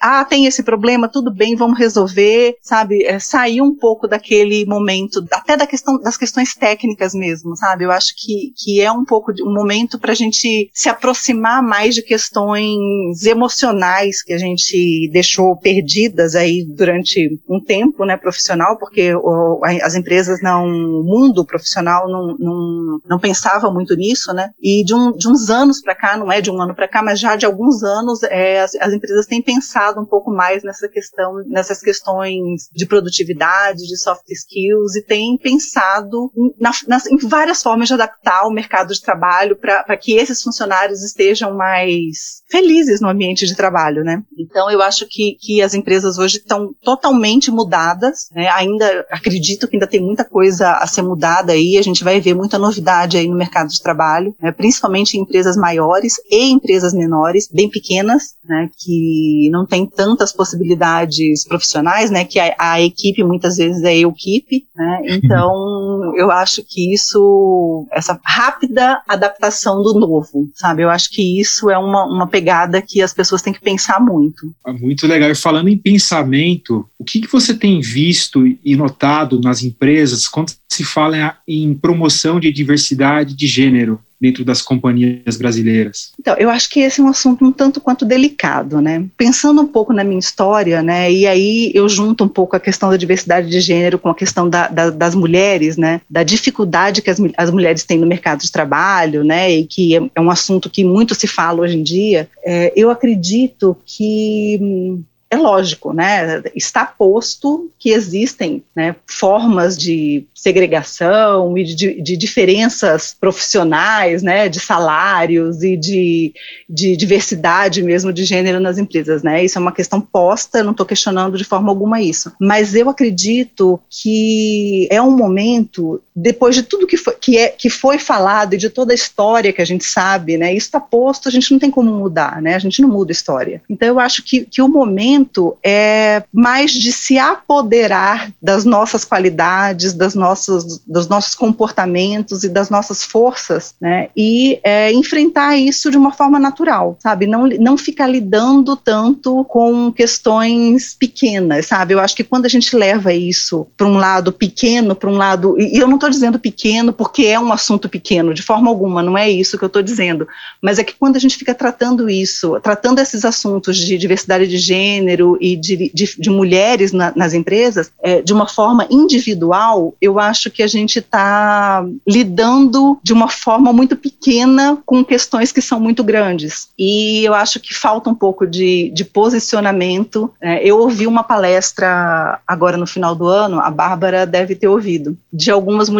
Ah, 0.00 0.24
tem 0.24 0.46
esse 0.46 0.62
problema, 0.62 1.08
tudo 1.08 1.32
bem, 1.32 1.56
vamos 1.56 1.78
resolver, 1.78 2.56
sabe? 2.62 3.04
É, 3.04 3.18
sair 3.18 3.60
um 3.60 3.74
pouco 3.74 4.06
daquele 4.06 4.64
momento, 4.66 5.24
até 5.32 5.56
da 5.56 5.66
questão, 5.66 5.98
das 5.98 6.16
questões 6.16 6.54
técnicas 6.54 7.14
mesmo, 7.14 7.56
sabe? 7.56 7.84
Eu 7.84 7.90
acho 7.90 8.14
que, 8.16 8.52
que 8.56 8.80
é 8.80 8.90
um 8.90 9.04
pouco 9.04 9.32
de, 9.32 9.42
um 9.42 9.52
momento 9.52 9.98
para 9.98 10.12
a 10.12 10.16
gente 10.16 10.70
se 10.72 10.88
aproximar 10.88 11.62
mais 11.62 11.94
de 11.94 12.02
questões 12.02 13.24
emocionais 13.24 14.22
que 14.22 14.32
a 14.32 14.38
gente 14.38 15.08
deixou 15.12 15.56
perdidas 15.56 16.34
aí 16.34 16.64
durante 16.64 17.40
um 17.48 17.60
tempo, 17.60 18.04
né, 18.04 18.16
profissional, 18.16 18.78
porque 18.78 19.14
o, 19.14 19.60
as 19.82 19.94
empresas 19.94 20.40
não, 20.42 20.66
o 20.66 21.04
mundo 21.04 21.37
mundo 21.38 21.46
profissional 21.46 22.08
não, 22.08 22.36
não, 22.38 23.00
não 23.06 23.18
pensava 23.18 23.70
muito 23.70 23.94
nisso, 23.94 24.32
né? 24.32 24.50
E 24.60 24.84
de, 24.84 24.94
um, 24.94 25.12
de 25.12 25.28
uns 25.28 25.50
anos 25.50 25.80
para 25.80 25.94
cá, 25.94 26.16
não 26.16 26.30
é 26.30 26.40
de 26.40 26.50
um 26.50 26.60
ano 26.60 26.74
para 26.74 26.88
cá, 26.88 27.02
mas 27.02 27.20
já 27.20 27.36
de 27.36 27.46
alguns 27.46 27.82
anos, 27.82 28.22
é, 28.24 28.60
as, 28.60 28.74
as, 28.76 28.92
empresas 28.92 29.26
têm 29.26 29.42
pensado 29.42 30.00
um 30.00 30.04
pouco 30.04 30.30
mais 30.30 30.62
nessa 30.62 30.88
questão, 30.88 31.34
nessas 31.46 31.80
questões 31.80 32.68
de 32.72 32.86
produtividade, 32.86 33.86
de 33.86 33.96
soft 33.96 34.28
skills, 34.30 34.96
e 34.96 35.02
têm 35.02 35.38
pensado 35.38 36.30
na, 36.58 36.70
nas, 36.86 37.06
em 37.06 37.16
várias 37.16 37.62
formas 37.62 37.88
de 37.88 37.94
adaptar 37.94 38.46
o 38.46 38.50
mercado 38.50 38.92
de 38.92 39.00
trabalho 39.00 39.56
para 39.56 39.96
que 39.96 40.14
esses 40.16 40.42
funcionários 40.42 41.02
estejam 41.02 41.54
mais 41.54 42.42
felizes 42.50 43.00
no 43.00 43.08
ambiente 43.08 43.46
de 43.46 43.54
trabalho, 43.54 44.02
né? 44.02 44.22
Então, 44.38 44.70
eu 44.70 44.82
acho 44.82 45.06
que, 45.06 45.36
que 45.40 45.62
as 45.62 45.74
empresas 45.74 46.18
hoje 46.18 46.38
estão 46.38 46.74
totalmente 46.82 47.50
mudadas, 47.50 48.28
né? 48.32 48.48
Ainda 48.48 49.06
acredito 49.10 49.68
que 49.68 49.76
ainda 49.76 49.86
tem 49.86 50.00
muita 50.00 50.24
coisa 50.24 50.72
a 50.72 50.86
ser 50.86 51.02
mudada 51.02 51.27
aprendizada 51.28 51.52
aí, 51.52 51.76
a 51.76 51.82
gente 51.82 52.02
vai 52.02 52.20
ver 52.20 52.34
muita 52.34 52.58
novidade 52.58 53.16
aí 53.16 53.28
no 53.28 53.36
mercado 53.36 53.68
de 53.68 53.82
trabalho, 53.82 54.34
né, 54.40 54.50
principalmente 54.50 55.16
em 55.16 55.20
empresas 55.20 55.56
maiores 55.56 56.14
e 56.30 56.50
empresas 56.50 56.92
menores, 56.94 57.48
bem 57.52 57.68
pequenas, 57.68 58.34
né, 58.44 58.68
que 58.78 59.48
não 59.50 59.66
tem 59.66 59.86
tantas 59.86 60.32
possibilidades 60.32 61.46
profissionais, 61.46 62.10
né, 62.10 62.24
que 62.24 62.38
a, 62.38 62.54
a 62.58 62.80
equipe 62.80 63.22
muitas 63.22 63.56
vezes 63.56 63.82
é 63.82 63.98
equipe, 63.98 64.64
né, 64.74 65.00
então 65.06 66.14
eu 66.16 66.30
acho 66.30 66.62
que 66.66 66.92
isso, 66.92 67.86
essa 67.92 68.18
rápida 68.24 69.02
adaptação 69.06 69.82
do 69.82 69.98
novo, 69.98 70.48
sabe, 70.54 70.82
eu 70.82 70.90
acho 70.90 71.10
que 71.10 71.40
isso 71.40 71.70
é 71.70 71.78
uma, 71.78 72.04
uma 72.04 72.26
pegada 72.26 72.80
que 72.80 73.02
as 73.02 73.12
pessoas 73.12 73.42
têm 73.42 73.52
que 73.52 73.60
pensar 73.60 74.00
muito. 74.00 74.52
Ah, 74.64 74.72
muito 74.72 75.06
legal. 75.06 75.30
E 75.30 75.34
falando 75.34 75.68
em 75.68 75.76
pensamento, 75.76 76.88
o 76.98 77.04
que, 77.04 77.20
que 77.20 77.30
você 77.30 77.54
tem 77.54 77.80
visto 77.80 78.46
e 78.64 78.76
notado 78.76 79.40
nas 79.40 79.62
empresas 79.62 80.26
quando 80.26 80.52
se 80.68 80.84
fala 80.84 81.16
em 81.46 81.74
promoção 81.74 82.40
de 82.40 82.52
diversidade 82.52 83.34
de 83.34 83.46
gênero? 83.46 84.00
dentro 84.20 84.44
das 84.44 84.60
companhias 84.60 85.36
brasileiras? 85.36 86.12
Então, 86.18 86.34
eu 86.36 86.50
acho 86.50 86.68
que 86.68 86.80
esse 86.80 87.00
é 87.00 87.04
um 87.04 87.08
assunto 87.08 87.44
um 87.44 87.52
tanto 87.52 87.80
quanto 87.80 88.04
delicado, 88.04 88.80
né? 88.80 89.04
Pensando 89.16 89.60
um 89.60 89.66
pouco 89.66 89.92
na 89.92 90.02
minha 90.02 90.18
história, 90.18 90.82
né? 90.82 91.10
E 91.10 91.26
aí 91.26 91.70
eu 91.74 91.88
junto 91.88 92.24
um 92.24 92.28
pouco 92.28 92.56
a 92.56 92.60
questão 92.60 92.90
da 92.90 92.96
diversidade 92.96 93.48
de 93.48 93.60
gênero 93.60 93.98
com 93.98 94.08
a 94.08 94.14
questão 94.14 94.48
da, 94.48 94.68
da, 94.68 94.90
das 94.90 95.14
mulheres, 95.14 95.76
né? 95.76 96.00
Da 96.10 96.22
dificuldade 96.22 97.02
que 97.02 97.10
as, 97.10 97.18
as 97.36 97.50
mulheres 97.50 97.84
têm 97.84 97.98
no 97.98 98.06
mercado 98.06 98.40
de 98.40 98.50
trabalho, 98.50 99.22
né? 99.22 99.50
E 99.52 99.64
que 99.64 99.96
é, 99.96 100.10
é 100.14 100.20
um 100.20 100.30
assunto 100.30 100.68
que 100.68 100.84
muito 100.84 101.14
se 101.14 101.26
fala 101.26 101.62
hoje 101.62 101.78
em 101.78 101.82
dia. 101.82 102.28
É, 102.44 102.72
eu 102.74 102.90
acredito 102.90 103.76
que 103.86 104.58
hum, 104.60 105.02
é 105.30 105.36
lógico, 105.36 105.92
né? 105.92 106.42
Está 106.54 106.86
posto 106.86 107.70
que 107.78 107.90
existem 107.90 108.62
né, 108.74 108.96
formas 109.06 109.76
de 109.76 110.24
segregação 110.34 111.56
e 111.58 111.64
de, 111.64 112.00
de, 112.00 112.16
diferenças 112.16 113.14
profissionais, 113.18 114.22
né, 114.22 114.48
de 114.48 114.58
salários 114.58 115.62
e 115.62 115.76
de, 115.76 116.32
de 116.68 116.96
diversidade 116.96 117.82
mesmo 117.82 118.12
de 118.12 118.24
gênero 118.24 118.58
nas 118.58 118.78
empresas, 118.78 119.22
né? 119.22 119.44
Isso 119.44 119.58
é 119.58 119.60
uma 119.60 119.72
questão 119.72 120.00
posta, 120.00 120.62
não 120.62 120.72
estou 120.72 120.86
questionando 120.86 121.36
de 121.36 121.44
forma 121.44 121.68
alguma 121.68 122.00
isso. 122.00 122.32
Mas 122.40 122.74
eu 122.74 122.88
acredito 122.88 123.78
que 123.90 124.88
é 124.90 125.00
um 125.02 125.14
momento, 125.14 126.00
depois 126.20 126.54
de 126.54 126.62
tudo 126.62 126.86
que 126.86 126.96
foi, 126.96 127.14
que 127.14 127.38
é, 127.38 127.48
que 127.48 127.70
foi 127.70 127.98
falado 127.98 128.54
e 128.54 128.58
de 128.58 128.68
toda 128.68 128.92
a 128.92 128.94
história 128.94 129.52
que 129.52 129.62
a 129.62 129.64
gente 129.64 129.84
sabe, 129.84 130.36
né? 130.36 130.52
Isso 130.52 130.66
está 130.66 130.80
posto, 130.80 131.28
a 131.28 131.32
gente 131.32 131.50
não 131.52 131.58
tem 131.58 131.70
como 131.70 131.92
mudar, 131.92 132.42
né? 132.42 132.54
A 132.54 132.58
gente 132.58 132.82
não 132.82 132.88
muda 132.88 133.10
a 133.10 133.12
história. 133.12 133.62
Então 133.68 133.86
eu 133.86 134.00
acho 134.00 134.22
que, 134.22 134.44
que 134.44 134.60
o 134.60 134.68
momento 134.68 135.56
é 135.62 136.22
mais 136.32 136.72
de 136.72 136.90
se 136.92 137.18
apoderar 137.18 138.32
das 138.42 138.64
nossas 138.64 139.04
qualidades, 139.04 139.92
das 139.92 140.14
nossas, 140.14 140.80
dos 140.86 141.08
nossos 141.08 141.34
comportamentos 141.34 142.42
e 142.42 142.48
das 142.48 142.68
nossas 142.68 143.04
forças, 143.04 143.74
né? 143.80 144.08
E 144.16 144.58
é, 144.64 144.92
enfrentar 144.92 145.56
isso 145.56 145.90
de 145.90 145.96
uma 145.96 146.12
forma 146.12 146.38
natural, 146.38 146.96
sabe? 147.00 147.26
Não, 147.26 147.46
não 147.46 147.76
ficar 147.76 148.06
lidando 148.06 148.76
tanto 148.76 149.44
com 149.44 149.92
questões 149.92 150.94
pequenas, 150.94 151.66
sabe? 151.66 151.94
Eu 151.94 152.00
acho 152.00 152.16
que 152.16 152.24
quando 152.24 152.46
a 152.46 152.48
gente 152.48 152.74
leva 152.74 153.12
isso 153.12 153.66
para 153.76 153.86
um 153.86 153.96
lado 153.96 154.32
pequeno, 154.32 154.94
para 154.94 155.10
um 155.10 155.16
lado. 155.16 155.56
E 155.58 155.78
eu 155.78 155.86
não 155.86 155.98
dizendo 156.08 156.38
pequeno 156.38 156.92
porque 156.92 157.24
é 157.24 157.38
um 157.38 157.52
assunto 157.52 157.88
pequeno, 157.88 158.34
de 158.34 158.42
forma 158.42 158.68
alguma, 158.68 159.02
não 159.02 159.16
é 159.16 159.28
isso 159.28 159.58
que 159.58 159.64
eu 159.64 159.68
estou 159.68 159.82
dizendo. 159.82 160.26
Mas 160.62 160.78
é 160.78 160.84
que 160.84 160.94
quando 160.94 161.16
a 161.16 161.20
gente 161.20 161.36
fica 161.36 161.54
tratando 161.54 162.08
isso, 162.08 162.58
tratando 162.60 163.00
esses 163.00 163.24
assuntos 163.24 163.76
de 163.76 163.96
diversidade 163.98 164.46
de 164.46 164.58
gênero, 164.58 165.08
gênero 165.08 165.38
e 165.40 165.56
de, 165.56 165.90
de, 165.92 166.14
de 166.18 166.30
mulheres 166.30 166.92
na, 166.92 167.12
nas 167.14 167.34
empresas, 167.34 167.90
é, 168.02 168.22
de 168.22 168.32
uma 168.32 168.46
forma 168.46 168.86
individual, 168.90 169.94
eu 170.00 170.18
acho 170.18 170.50
que 170.50 170.62
a 170.62 170.66
gente 170.66 170.98
está 170.98 171.84
lidando 172.06 172.98
de 173.02 173.12
uma 173.12 173.28
forma 173.28 173.72
muito 173.72 173.96
pequena 173.96 174.78
com 174.86 175.04
questões 175.04 175.52
que 175.52 175.60
são 175.60 175.80
muito 175.80 176.04
grandes. 176.04 176.68
E 176.78 177.24
eu 177.24 177.34
acho 177.34 177.60
que 177.60 177.74
falta 177.74 178.10
um 178.10 178.14
pouco 178.14 178.46
de, 178.46 178.90
de 178.90 179.04
posicionamento. 179.04 180.30
É, 180.40 180.66
eu 180.66 180.78
ouvi 180.78 181.06
uma 181.06 181.24
palestra 181.24 182.40
agora 182.46 182.76
no 182.76 182.86
final 182.86 183.14
do 183.14 183.26
ano, 183.26 183.60
a 183.60 183.70
Bárbara 183.70 184.26
deve 184.26 184.54
ter 184.54 184.68
ouvido, 184.68 185.16
de 185.32 185.50
algumas 185.50 185.88
mulheres 185.88 185.97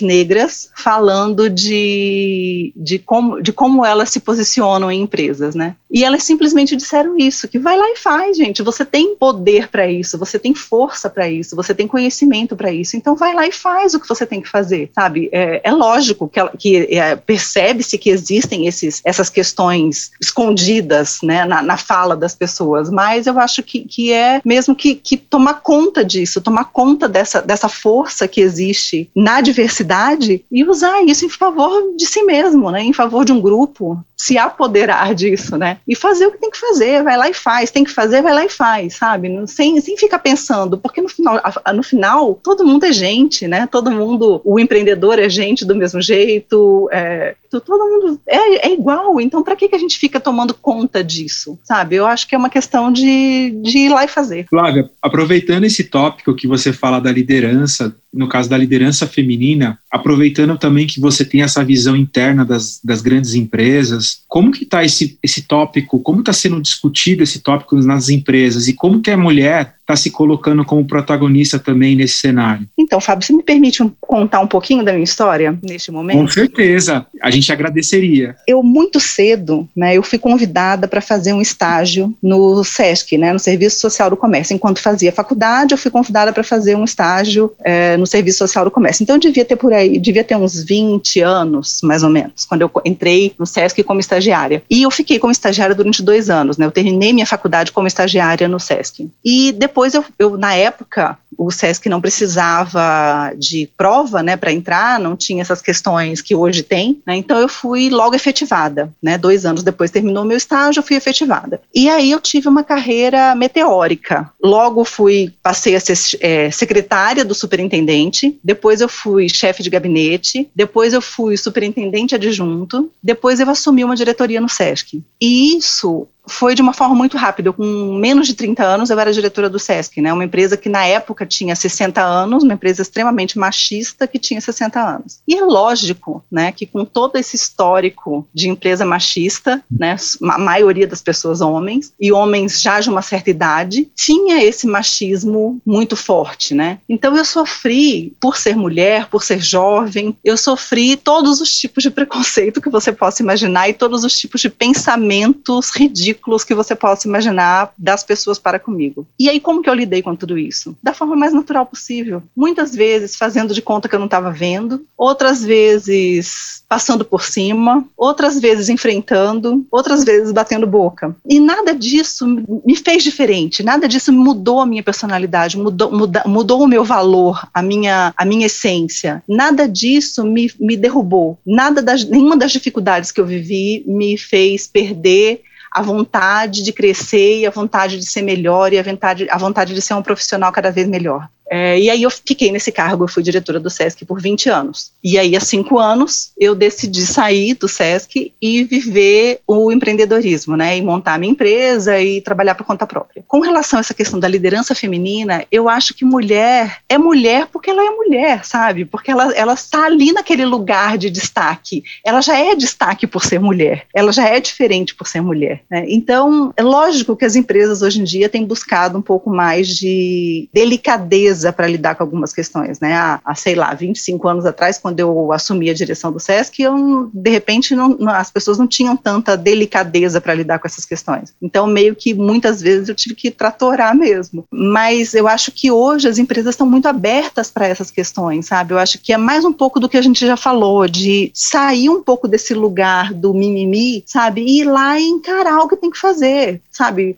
negras 0.00 0.70
falando 0.76 1.48
de, 1.48 2.72
de, 2.76 2.98
como, 2.98 3.40
de 3.40 3.52
como 3.52 3.84
elas 3.84 4.10
se 4.10 4.20
posicionam 4.20 4.90
em 4.90 5.02
empresas, 5.02 5.54
né? 5.54 5.76
E 5.90 6.04
elas 6.04 6.22
simplesmente 6.22 6.76
disseram 6.76 7.16
isso, 7.16 7.48
que 7.48 7.58
vai 7.58 7.76
lá 7.76 7.90
e 7.90 7.96
faz, 7.96 8.36
gente. 8.36 8.62
Você 8.62 8.84
tem 8.84 9.16
poder 9.16 9.68
para 9.68 9.90
isso, 9.90 10.18
você 10.18 10.38
tem 10.38 10.54
força 10.54 11.08
para 11.08 11.28
isso, 11.28 11.56
você 11.56 11.74
tem 11.74 11.86
conhecimento 11.86 12.54
para 12.54 12.70
isso. 12.70 12.96
Então 12.96 13.16
vai 13.16 13.34
lá 13.34 13.46
e 13.46 13.52
faz 13.52 13.94
o 13.94 14.00
que 14.00 14.08
você 14.08 14.26
tem 14.26 14.40
que 14.40 14.48
fazer, 14.48 14.90
sabe? 14.94 15.28
É, 15.32 15.60
é 15.64 15.72
lógico 15.72 16.28
que, 16.28 16.40
que 16.58 16.76
é, 16.98 17.16
percebe-se 17.16 17.96
que 17.96 18.10
existem 18.10 18.66
esses, 18.66 19.00
essas 19.04 19.30
questões 19.30 20.10
escondidas, 20.20 21.18
né, 21.22 21.44
na, 21.44 21.62
na, 21.62 21.76
fala 21.76 22.16
das 22.16 22.34
pessoas, 22.34 22.90
mas 22.90 23.26
eu 23.26 23.38
acho 23.38 23.62
que, 23.62 23.80
que 23.80 24.12
é 24.12 24.40
mesmo 24.44 24.74
que, 24.74 24.94
que 24.94 25.16
tomar 25.16 25.54
conta 25.54 26.04
disso, 26.04 26.40
tomar 26.40 26.64
conta 26.64 27.08
dessa, 27.08 27.40
dessa 27.40 27.68
força 27.68 28.28
que 28.28 28.40
existe 28.40 29.10
na 29.14 29.37
diversidade 29.40 30.44
e 30.50 30.64
usar 30.64 31.02
isso 31.02 31.24
em 31.24 31.28
favor 31.28 31.96
de 31.96 32.06
si 32.06 32.22
mesmo, 32.22 32.70
né, 32.70 32.82
em 32.82 32.92
favor 32.92 33.24
de 33.24 33.32
um 33.32 33.40
grupo, 33.40 34.02
se 34.20 34.36
apoderar 34.36 35.14
disso, 35.14 35.56
né? 35.56 35.78
E 35.86 35.94
fazer 35.94 36.26
o 36.26 36.32
que 36.32 36.38
tem 36.38 36.50
que 36.50 36.58
fazer, 36.58 37.04
vai 37.04 37.16
lá 37.16 37.30
e 37.30 37.34
faz, 37.34 37.70
tem 37.70 37.84
que 37.84 37.90
fazer, 37.90 38.20
vai 38.20 38.34
lá 38.34 38.44
e 38.44 38.48
faz, 38.48 38.96
sabe? 38.96 39.28
Sem, 39.46 39.80
sem 39.80 39.96
ficar 39.96 40.18
pensando, 40.18 40.76
porque 40.76 41.00
no 41.00 41.08
final, 41.08 41.40
no 41.74 41.82
final 41.84 42.34
todo 42.42 42.66
mundo 42.66 42.84
é 42.84 42.92
gente, 42.92 43.46
né? 43.46 43.68
Todo 43.70 43.92
mundo, 43.92 44.40
o 44.44 44.58
empreendedor 44.58 45.20
é 45.20 45.28
gente 45.28 45.64
do 45.64 45.76
mesmo 45.76 46.02
jeito, 46.02 46.88
é, 46.90 47.36
todo 47.48 47.78
mundo 47.78 48.20
é, 48.26 48.68
é 48.68 48.72
igual, 48.72 49.20
então 49.20 49.42
para 49.42 49.54
que, 49.54 49.68
que 49.68 49.76
a 49.76 49.78
gente 49.78 49.96
fica 49.96 50.18
tomando 50.18 50.52
conta 50.52 51.02
disso, 51.02 51.56
sabe? 51.62 51.94
Eu 51.94 52.06
acho 52.06 52.26
que 52.26 52.34
é 52.34 52.38
uma 52.38 52.50
questão 52.50 52.90
de, 52.92 53.50
de 53.62 53.78
ir 53.78 53.88
lá 53.90 54.04
e 54.04 54.08
fazer. 54.08 54.46
Flávia, 54.50 54.90
aproveitando 55.00 55.64
esse 55.64 55.84
tópico 55.84 56.34
que 56.34 56.48
você 56.48 56.72
fala 56.72 57.00
da 57.00 57.12
liderança, 57.12 57.94
no 58.12 58.28
caso 58.28 58.48
da 58.48 58.56
liderança 58.56 59.06
feminina, 59.06 59.78
aproveitando 59.90 60.58
também 60.58 60.86
que 60.86 61.00
você 61.00 61.24
tem 61.24 61.42
essa 61.42 61.64
visão 61.64 61.94
interna 61.94 62.44
das, 62.44 62.80
das 62.82 63.00
grandes 63.00 63.34
empresas, 63.34 64.07
como 64.26 64.50
que 64.50 64.64
está 64.64 64.84
esse, 64.84 65.18
esse 65.22 65.42
tópico, 65.42 66.00
como 66.00 66.20
está 66.20 66.32
sendo 66.32 66.60
discutido 66.60 67.22
esse 67.22 67.40
tópico 67.40 67.76
nas 67.76 68.08
empresas? 68.08 68.68
E 68.68 68.74
como 68.74 69.00
que 69.00 69.10
a 69.10 69.16
mulher 69.16 69.77
está 69.88 69.96
se 69.96 70.10
colocando 70.10 70.66
como 70.66 70.84
protagonista 70.84 71.58
também 71.58 71.96
nesse 71.96 72.18
cenário. 72.18 72.68
Então, 72.78 73.00
Fábio, 73.00 73.26
você 73.26 73.32
me 73.32 73.42
permite 73.42 73.82
um, 73.82 73.90
contar 73.98 74.40
um 74.40 74.46
pouquinho 74.46 74.84
da 74.84 74.92
minha 74.92 75.02
história 75.04 75.58
neste 75.62 75.90
momento? 75.90 76.18
Com 76.18 76.28
certeza, 76.28 77.06
a 77.22 77.30
gente 77.30 77.50
agradeceria. 77.50 78.36
Eu 78.46 78.62
muito 78.62 79.00
cedo, 79.00 79.66
né, 79.74 79.96
eu 79.96 80.02
fui 80.02 80.18
convidada 80.18 80.86
para 80.86 81.00
fazer 81.00 81.32
um 81.32 81.40
estágio 81.40 82.14
no 82.22 82.62
SESC, 82.62 83.16
né, 83.16 83.32
no 83.32 83.38
Serviço 83.38 83.80
Social 83.80 84.10
do 84.10 84.16
Comércio. 84.16 84.54
Enquanto 84.54 84.78
fazia 84.78 85.10
faculdade, 85.10 85.72
eu 85.72 85.78
fui 85.78 85.90
convidada 85.90 86.34
para 86.34 86.44
fazer 86.44 86.76
um 86.76 86.84
estágio 86.84 87.50
é, 87.64 87.96
no 87.96 88.06
Serviço 88.06 88.38
Social 88.38 88.66
do 88.66 88.70
Comércio. 88.70 89.02
Então, 89.02 89.16
eu 89.16 89.20
devia 89.20 89.44
ter 89.44 89.56
por 89.56 89.72
aí, 89.72 89.98
devia 89.98 90.22
ter 90.22 90.36
uns 90.36 90.62
20 90.62 91.20
anos, 91.22 91.80
mais 91.82 92.02
ou 92.02 92.10
menos, 92.10 92.44
quando 92.44 92.60
eu 92.60 92.70
entrei 92.84 93.32
no 93.38 93.46
SESC 93.46 93.82
como 93.82 94.00
estagiária. 94.00 94.62
E 94.68 94.82
eu 94.82 94.90
fiquei 94.90 95.18
como 95.18 95.32
estagiária 95.32 95.74
durante 95.74 96.02
dois 96.02 96.28
anos, 96.28 96.58
né, 96.58 96.66
eu 96.66 96.70
terminei 96.70 97.14
minha 97.14 97.26
faculdade 97.26 97.72
como 97.72 97.86
estagiária 97.86 98.46
no 98.46 98.60
SESC. 98.60 99.08
E 99.24 99.50
depois 99.52 99.77
depois 99.78 99.94
eu, 99.94 100.04
eu, 100.18 100.36
na 100.36 100.54
época, 100.54 101.16
o 101.38 101.52
SESC 101.52 101.88
não 101.88 102.00
precisava 102.00 103.32
de 103.38 103.70
prova, 103.76 104.22
né, 104.22 104.36
para 104.36 104.52
entrar, 104.52 104.98
não 104.98 105.16
tinha 105.16 105.40
essas 105.40 105.62
questões 105.62 106.20
que 106.20 106.34
hoje 106.34 106.64
tem, 106.64 107.00
né, 107.06 107.16
então 107.16 107.38
eu 107.38 107.48
fui 107.48 107.88
logo 107.88 108.16
efetivada, 108.16 108.92
né, 109.00 109.16
dois 109.16 109.46
anos 109.46 109.62
depois 109.62 109.92
terminou 109.92 110.24
meu 110.24 110.36
estágio, 110.36 110.80
eu 110.80 110.84
fui 110.84 110.96
efetivada. 110.96 111.60
E 111.72 111.88
aí 111.88 112.10
eu 112.10 112.20
tive 112.20 112.48
uma 112.48 112.64
carreira 112.64 113.34
meteórica. 113.36 114.30
Logo 114.42 114.84
fui, 114.84 115.32
passei 115.42 115.76
a 115.76 115.80
ser 115.80 115.96
é, 116.20 116.50
secretária 116.50 117.24
do 117.24 117.34
superintendente, 117.34 118.38
depois 118.42 118.80
eu 118.80 118.88
fui 118.88 119.28
chefe 119.28 119.62
de 119.62 119.70
gabinete, 119.70 120.50
depois 120.54 120.92
eu 120.92 121.00
fui 121.00 121.36
superintendente 121.36 122.16
adjunto, 122.16 122.90
depois 123.02 123.38
eu 123.38 123.48
assumi 123.48 123.84
uma 123.84 123.94
diretoria 123.94 124.40
no 124.40 124.48
SESC. 124.48 125.02
E 125.20 125.56
isso 125.56 126.08
foi 126.28 126.54
de 126.54 126.62
uma 126.62 126.72
forma 126.72 126.94
muito 126.94 127.16
rápida. 127.16 127.52
com 127.52 127.94
menos 127.98 128.26
de 128.26 128.34
30 128.34 128.62
anos, 128.62 128.90
eu 128.90 129.00
era 129.00 129.12
diretora 129.12 129.48
do 129.48 129.58
SESC, 129.58 130.00
né? 130.00 130.12
Uma 130.12 130.24
empresa 130.24 130.56
que 130.56 130.68
na 130.68 130.84
época 130.86 131.26
tinha 131.28 131.54
60 131.54 132.02
anos, 132.02 132.42
uma 132.42 132.54
empresa 132.54 132.82
extremamente 132.82 133.38
machista 133.38 134.06
que 134.06 134.18
tinha 134.18 134.40
60 134.40 134.80
anos. 134.80 135.20
E 135.28 135.36
é 135.36 135.44
lógico, 135.44 136.24
né, 136.30 136.50
que 136.50 136.66
com 136.66 136.84
todo 136.84 137.16
esse 137.16 137.36
histórico 137.36 138.26
de 138.34 138.48
empresa 138.48 138.84
machista, 138.84 139.62
né, 139.70 139.96
a 140.22 140.38
maioria 140.38 140.86
das 140.86 141.02
pessoas 141.02 141.40
homens 141.40 141.92
e 142.00 142.10
homens 142.10 142.60
já 142.60 142.80
de 142.80 142.88
uma 142.88 143.02
certa 143.02 143.30
idade, 143.30 143.90
tinha 143.94 144.42
esse 144.42 144.66
machismo 144.66 145.60
muito 145.64 145.94
forte, 145.94 146.54
né? 146.54 146.78
Então 146.88 147.16
eu 147.16 147.24
sofri 147.24 148.14
por 148.20 148.36
ser 148.36 148.56
mulher, 148.56 149.08
por 149.08 149.22
ser 149.22 149.40
jovem, 149.40 150.16
eu 150.24 150.36
sofri 150.36 150.96
todos 150.96 151.40
os 151.40 151.56
tipos 151.56 151.82
de 151.82 151.90
preconceito 151.90 152.60
que 152.60 152.70
você 152.70 152.92
possa 152.92 153.22
imaginar 153.22 153.68
e 153.68 153.74
todos 153.74 154.04
os 154.04 154.18
tipos 154.18 154.40
de 154.40 154.48
pensamentos 154.48 155.70
ridículos 155.70 156.44
que 156.44 156.54
você 156.54 156.74
possa 156.74 157.06
imaginar 157.06 157.72
das 157.76 158.02
pessoas 158.02 158.38
para 158.38 158.58
comigo. 158.58 159.06
E 159.18 159.28
aí, 159.28 159.40
como 159.40 159.62
que 159.62 159.68
eu 159.68 159.74
lidei 159.74 160.02
com 160.02 160.14
tudo 160.16 160.38
isso? 160.38 160.76
Da 160.82 160.94
forma 160.94 161.16
mais 161.18 161.32
natural 161.32 161.66
possível. 161.66 162.22
Muitas 162.36 162.74
vezes 162.74 163.16
fazendo 163.16 163.52
de 163.52 163.62
conta 163.62 163.88
que 163.88 163.94
eu 163.94 163.98
não 163.98 164.06
estava 164.06 164.30
vendo, 164.30 164.86
outras 164.96 165.44
vezes 165.44 166.62
passando 166.68 167.04
por 167.04 167.22
cima, 167.22 167.84
outras 167.96 168.38
vezes 168.38 168.68
enfrentando, 168.68 169.66
outras 169.70 170.04
vezes 170.04 170.32
batendo 170.32 170.66
boca. 170.66 171.16
E 171.28 171.40
nada 171.40 171.74
disso 171.74 172.26
me 172.26 172.76
fez 172.76 173.02
diferente, 173.02 173.62
nada 173.62 173.88
disso 173.88 174.12
mudou 174.12 174.60
a 174.60 174.66
minha 174.66 174.82
personalidade, 174.82 175.56
mudou, 175.56 175.90
muda, 175.90 176.22
mudou 176.26 176.62
o 176.62 176.68
meu 176.68 176.84
valor, 176.84 177.48
a 177.52 177.62
minha, 177.62 178.12
a 178.16 178.24
minha 178.24 178.46
essência. 178.46 179.22
Nada 179.26 179.68
disso 179.68 180.24
me, 180.24 180.50
me 180.60 180.76
derrubou. 180.76 181.38
Nada 181.46 181.82
das, 181.82 182.04
nenhuma 182.04 182.36
das 182.36 182.52
dificuldades 182.52 183.10
que 183.10 183.20
eu 183.20 183.26
vivi 183.26 183.82
me 183.86 184.18
fez 184.18 184.66
perder 184.66 185.42
a 185.70 185.82
vontade 185.82 186.62
de 186.62 186.72
crescer 186.72 187.40
e 187.40 187.46
a 187.46 187.50
vontade 187.50 187.98
de 187.98 188.06
ser 188.06 188.22
melhor 188.22 188.72
e 188.72 188.78
a 188.78 188.82
vontade, 188.82 189.26
a 189.30 189.38
vontade 189.38 189.74
de 189.74 189.82
ser 189.82 189.94
um 189.94 190.02
profissional 190.02 190.52
cada 190.52 190.70
vez 190.70 190.86
melhor. 190.86 191.28
É, 191.50 191.78
e 191.78 191.88
aí 191.88 192.02
eu 192.02 192.10
fiquei 192.10 192.52
nesse 192.52 192.70
cargo, 192.70 193.04
eu 193.04 193.08
fui 193.08 193.22
diretora 193.22 193.58
do 193.58 193.70
SESC 193.70 194.04
por 194.04 194.20
20 194.20 194.48
anos. 194.48 194.92
E 195.02 195.18
aí, 195.18 195.34
há 195.34 195.40
cinco 195.40 195.78
anos, 195.78 196.32
eu 196.38 196.54
decidi 196.54 197.06
sair 197.06 197.54
do 197.54 197.68
SESC 197.68 198.32
e 198.40 198.64
viver 198.64 199.40
o 199.46 199.72
empreendedorismo, 199.72 200.56
né? 200.56 200.76
E 200.76 200.82
montar 200.82 201.14
a 201.14 201.18
minha 201.18 201.32
empresa 201.32 202.00
e 202.00 202.20
trabalhar 202.20 202.54
por 202.54 202.66
conta 202.66 202.86
própria. 202.86 203.24
Com 203.26 203.40
relação 203.40 203.78
a 203.78 203.80
essa 203.80 203.94
questão 203.94 204.20
da 204.20 204.28
liderança 204.28 204.74
feminina, 204.74 205.44
eu 205.50 205.68
acho 205.68 205.94
que 205.94 206.04
mulher 206.04 206.78
é 206.88 206.98
mulher 206.98 207.46
porque 207.52 207.70
ela 207.70 207.84
é 207.84 207.90
mulher, 207.90 208.44
sabe? 208.44 208.84
Porque 208.84 209.10
ela, 209.10 209.32
ela 209.34 209.54
está 209.54 209.84
ali 209.84 210.12
naquele 210.12 210.44
lugar 210.44 210.98
de 210.98 211.08
destaque. 211.10 211.82
Ela 212.04 212.20
já 212.20 212.38
é 212.38 212.54
destaque 212.54 213.06
por 213.06 213.24
ser 213.24 213.38
mulher. 213.38 213.86
Ela 213.94 214.12
já 214.12 214.28
é 214.28 214.40
diferente 214.40 214.94
por 214.94 215.06
ser 215.06 215.20
mulher. 215.20 215.62
Né? 215.70 215.86
Então, 215.88 216.52
é 216.56 216.62
lógico 216.62 217.16
que 217.16 217.24
as 217.24 217.36
empresas 217.36 217.82
hoje 217.82 218.00
em 218.00 218.04
dia 218.04 218.28
têm 218.28 218.44
buscado 218.44 218.98
um 218.98 219.02
pouco 219.02 219.30
mais 219.30 219.68
de 219.68 220.48
delicadeza 220.52 221.37
para 221.52 221.66
lidar 221.66 221.94
com 221.94 222.02
algumas 222.02 222.32
questões, 222.32 222.80
né? 222.80 222.94
Há, 222.94 223.20
há, 223.24 223.34
sei 223.34 223.54
lá, 223.54 223.72
25 223.74 224.28
anos 224.28 224.46
atrás, 224.46 224.78
quando 224.78 225.00
eu 225.00 225.32
assumi 225.32 225.70
a 225.70 225.74
direção 225.74 226.12
do 226.12 226.20
SESC, 226.20 226.62
eu, 226.62 227.10
de 227.12 227.30
repente, 227.30 227.74
não, 227.74 227.96
as 228.08 228.30
pessoas 228.30 228.58
não 228.58 228.66
tinham 228.66 228.96
tanta 228.96 229.36
delicadeza 229.36 230.20
para 230.20 230.34
lidar 230.34 230.58
com 230.58 230.66
essas 230.66 230.84
questões. 230.84 231.32
Então, 231.40 231.66
meio 231.66 231.94
que 231.94 232.14
muitas 232.14 232.60
vezes 232.60 232.88
eu 232.88 232.94
tive 232.94 233.14
que 233.14 233.30
tratorar 233.30 233.94
mesmo. 233.94 234.44
Mas 234.50 235.14
eu 235.14 235.28
acho 235.28 235.52
que 235.52 235.70
hoje 235.70 236.08
as 236.08 236.18
empresas 236.18 236.54
estão 236.54 236.66
muito 236.66 236.88
abertas 236.88 237.50
para 237.50 237.66
essas 237.66 237.90
questões, 237.90 238.46
sabe? 238.46 238.74
Eu 238.74 238.78
acho 238.78 238.98
que 238.98 239.12
é 239.12 239.16
mais 239.16 239.44
um 239.44 239.52
pouco 239.52 239.80
do 239.80 239.88
que 239.88 239.96
a 239.96 240.02
gente 240.02 240.26
já 240.26 240.36
falou, 240.36 240.86
de 240.88 241.30
sair 241.34 241.88
um 241.88 242.02
pouco 242.02 242.28
desse 242.28 242.54
lugar 242.54 243.12
do 243.12 243.34
mimimi, 243.34 244.02
sabe? 244.06 244.42
E 244.42 244.60
ir 244.60 244.64
lá 244.64 244.98
e 244.98 245.04
encarar 245.04 245.60
o 245.60 245.68
que 245.68 245.76
tem 245.76 245.90
que 245.90 245.98
fazer, 245.98 246.60
sabe? 246.70 247.16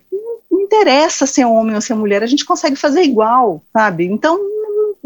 Interessa 0.71 1.27
ser 1.27 1.45
homem 1.45 1.75
ou 1.75 1.81
ser 1.81 1.95
mulher, 1.95 2.23
a 2.23 2.27
gente 2.27 2.45
consegue 2.45 2.77
fazer 2.77 3.03
igual, 3.03 3.61
sabe? 3.73 4.07
Então, 4.07 4.39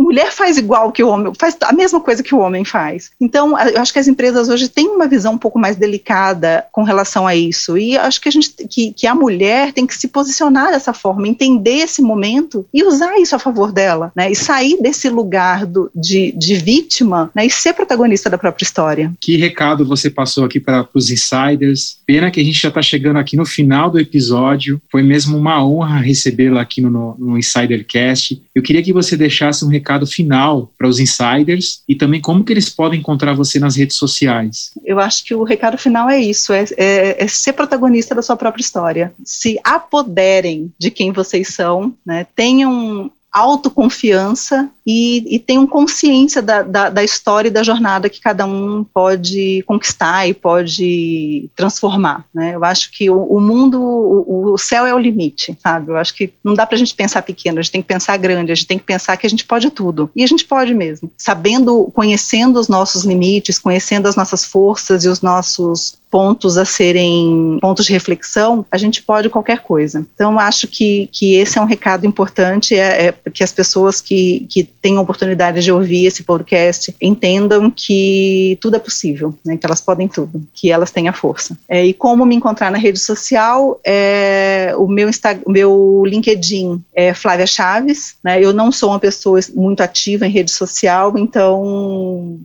mulher 0.02 0.32
faz 0.32 0.58
igual 0.58 0.92
que 0.92 1.02
o 1.02 1.08
homem, 1.08 1.32
faz 1.38 1.56
a 1.62 1.72
mesma 1.72 2.00
coisa 2.00 2.22
que 2.22 2.34
o 2.34 2.38
homem 2.38 2.64
faz. 2.64 3.10
Então, 3.20 3.58
eu 3.58 3.80
acho 3.80 3.92
que 3.92 3.98
as 3.98 4.08
empresas 4.08 4.48
hoje 4.48 4.68
têm 4.68 4.88
uma 4.88 5.06
visão 5.06 5.34
um 5.34 5.38
pouco 5.38 5.58
mais 5.58 5.76
delicada 5.76 6.64
com 6.72 6.82
relação 6.82 7.26
a 7.26 7.34
isso. 7.34 7.78
E 7.78 7.96
acho 7.96 8.20
que 8.20 8.28
a 8.28 8.32
gente 8.32 8.50
que, 8.68 8.92
que 8.92 9.06
a 9.06 9.14
mulher 9.14 9.72
tem 9.72 9.86
que 9.86 9.96
se 9.96 10.08
posicionar 10.08 10.70
dessa 10.70 10.92
forma, 10.92 11.28
entender 11.28 11.78
esse 11.78 12.02
momento 12.02 12.66
e 12.72 12.84
usar 12.84 13.16
isso 13.18 13.34
a 13.36 13.38
favor 13.38 13.72
dela, 13.72 14.12
né? 14.14 14.30
E 14.30 14.34
sair 14.34 14.80
desse 14.80 15.08
lugar 15.08 15.64
do, 15.66 15.90
de, 15.94 16.32
de 16.32 16.56
vítima, 16.56 17.30
né? 17.34 17.46
E 17.46 17.50
ser 17.50 17.72
protagonista 17.72 18.28
da 18.28 18.38
própria 18.38 18.64
história. 18.64 19.12
Que 19.20 19.36
recado 19.36 19.84
você 19.84 20.10
passou 20.10 20.44
aqui 20.44 20.60
para 20.60 20.88
os 20.94 21.10
insiders? 21.10 21.98
Pena 22.06 22.30
que 22.30 22.40
a 22.40 22.44
gente 22.44 22.60
já 22.60 22.68
está 22.68 22.82
chegando 22.82 23.18
aqui 23.18 23.36
no 23.36 23.46
final 23.46 23.90
do 23.90 23.98
episódio. 23.98 24.80
Foi 24.90 25.02
mesmo 25.02 25.36
uma 25.38 25.64
honra 25.64 25.98
recebê-la 25.98 26.60
aqui 26.60 26.80
no, 26.80 27.14
no 27.18 27.38
Insidercast. 27.38 28.42
Eu 28.54 28.62
queria 28.62 28.82
que 28.82 28.92
você 28.92 29.16
deixasse 29.16 29.64
um 29.64 29.68
recado 29.68 29.83
recado 29.84 30.06
final 30.06 30.72
para 30.78 30.88
os 30.88 30.98
insiders 30.98 31.82
e 31.86 31.94
também 31.94 32.20
como 32.20 32.42
que 32.42 32.52
eles 32.52 32.70
podem 32.70 32.98
encontrar 32.98 33.34
você 33.34 33.58
nas 33.58 33.76
redes 33.76 33.96
sociais? 33.96 34.70
Eu 34.82 34.98
acho 34.98 35.22
que 35.22 35.34
o 35.34 35.44
recado 35.44 35.76
final 35.76 36.08
é 36.08 36.18
isso, 36.18 36.54
é, 36.54 36.64
é, 36.78 37.22
é 37.22 37.28
ser 37.28 37.52
protagonista 37.52 38.14
da 38.14 38.22
sua 38.22 38.36
própria 38.36 38.62
história. 38.62 39.12
Se 39.22 39.60
apoderem 39.62 40.72
de 40.78 40.90
quem 40.90 41.12
vocês 41.12 41.48
são, 41.48 41.94
né? 42.04 42.26
tenham 42.34 43.12
autoconfiança 43.30 44.70
e, 44.86 45.36
e 45.36 45.38
tenham 45.38 45.66
consciência 45.66 46.42
da, 46.42 46.62
da, 46.62 46.90
da, 46.90 47.02
história 47.02 47.48
e 47.48 47.50
da 47.50 47.62
jornada 47.62 48.08
que 48.10 48.20
cada 48.20 48.44
um 48.44 48.84
pode 48.84 49.62
conquistar 49.66 50.28
e 50.28 50.34
pode 50.34 51.48
transformar, 51.56 52.24
né? 52.34 52.54
Eu 52.54 52.64
acho 52.64 52.90
que 52.90 53.08
o, 53.08 53.22
o 53.22 53.40
mundo, 53.40 53.80
o, 53.80 54.52
o, 54.52 54.58
céu 54.58 54.86
é 54.86 54.94
o 54.94 54.98
limite, 54.98 55.56
sabe? 55.62 55.90
Eu 55.90 55.96
acho 55.96 56.14
que 56.14 56.32
não 56.42 56.54
dá 56.54 56.66
para 56.66 56.76
a 56.76 56.78
gente 56.78 56.94
pensar 56.94 57.22
pequeno, 57.22 57.58
a 57.58 57.62
gente 57.62 57.72
tem 57.72 57.82
que 57.82 57.88
pensar 57.88 58.16
grande, 58.18 58.52
a 58.52 58.54
gente 58.54 58.66
tem 58.66 58.78
que 58.78 58.84
pensar 58.84 59.16
que 59.16 59.26
a 59.26 59.30
gente 59.30 59.44
pode 59.44 59.70
tudo. 59.70 60.10
E 60.14 60.22
a 60.22 60.26
gente 60.26 60.44
pode 60.44 60.74
mesmo. 60.74 61.10
Sabendo, 61.16 61.90
conhecendo 61.94 62.60
os 62.60 62.68
nossos 62.68 63.04
limites, 63.04 63.58
conhecendo 63.58 64.06
as 64.06 64.16
nossas 64.16 64.44
forças 64.44 65.04
e 65.04 65.08
os 65.08 65.22
nossos 65.22 65.96
pontos 66.14 66.56
a 66.56 66.64
serem 66.64 67.58
pontos 67.60 67.86
de 67.86 67.92
reflexão, 67.92 68.64
a 68.70 68.78
gente 68.78 69.02
pode 69.02 69.28
qualquer 69.28 69.58
coisa. 69.62 70.06
Então, 70.14 70.38
acho 70.38 70.68
que, 70.68 71.08
que 71.10 71.34
esse 71.34 71.58
é 71.58 71.60
um 71.60 71.64
recado 71.64 72.06
importante, 72.06 72.76
é, 72.76 73.06
é 73.06 73.30
que 73.30 73.42
as 73.42 73.50
pessoas 73.50 74.00
que, 74.00 74.46
que 74.48 74.68
a 74.96 75.00
oportunidade 75.00 75.62
de 75.62 75.72
ouvir 75.72 76.06
esse 76.06 76.22
podcast 76.22 76.94
entendam 77.00 77.70
que 77.70 78.58
tudo 78.60 78.76
é 78.76 78.78
possível, 78.78 79.34
né, 79.44 79.56
que 79.56 79.66
elas 79.66 79.80
podem 79.80 80.08
tudo, 80.08 80.42
que 80.52 80.70
elas 80.70 80.90
têm 80.90 81.08
a 81.08 81.12
força. 81.12 81.56
É, 81.68 81.84
e 81.84 81.92
como 81.92 82.26
me 82.26 82.34
encontrar 82.34 82.70
na 82.70 82.78
rede 82.78 82.98
social, 82.98 83.80
é, 83.84 84.74
o 84.76 84.86
meu, 84.86 85.08
Insta, 85.08 85.38
meu 85.46 86.02
LinkedIn 86.06 86.82
é 86.94 87.14
Flávia 87.14 87.46
Chaves, 87.46 88.16
né, 88.22 88.42
eu 88.42 88.52
não 88.52 88.70
sou 88.70 88.90
uma 88.90 88.98
pessoa 88.98 89.40
muito 89.54 89.82
ativa 89.82 90.26
em 90.26 90.30
rede 90.30 90.50
social, 90.50 91.16
então 91.16 92.38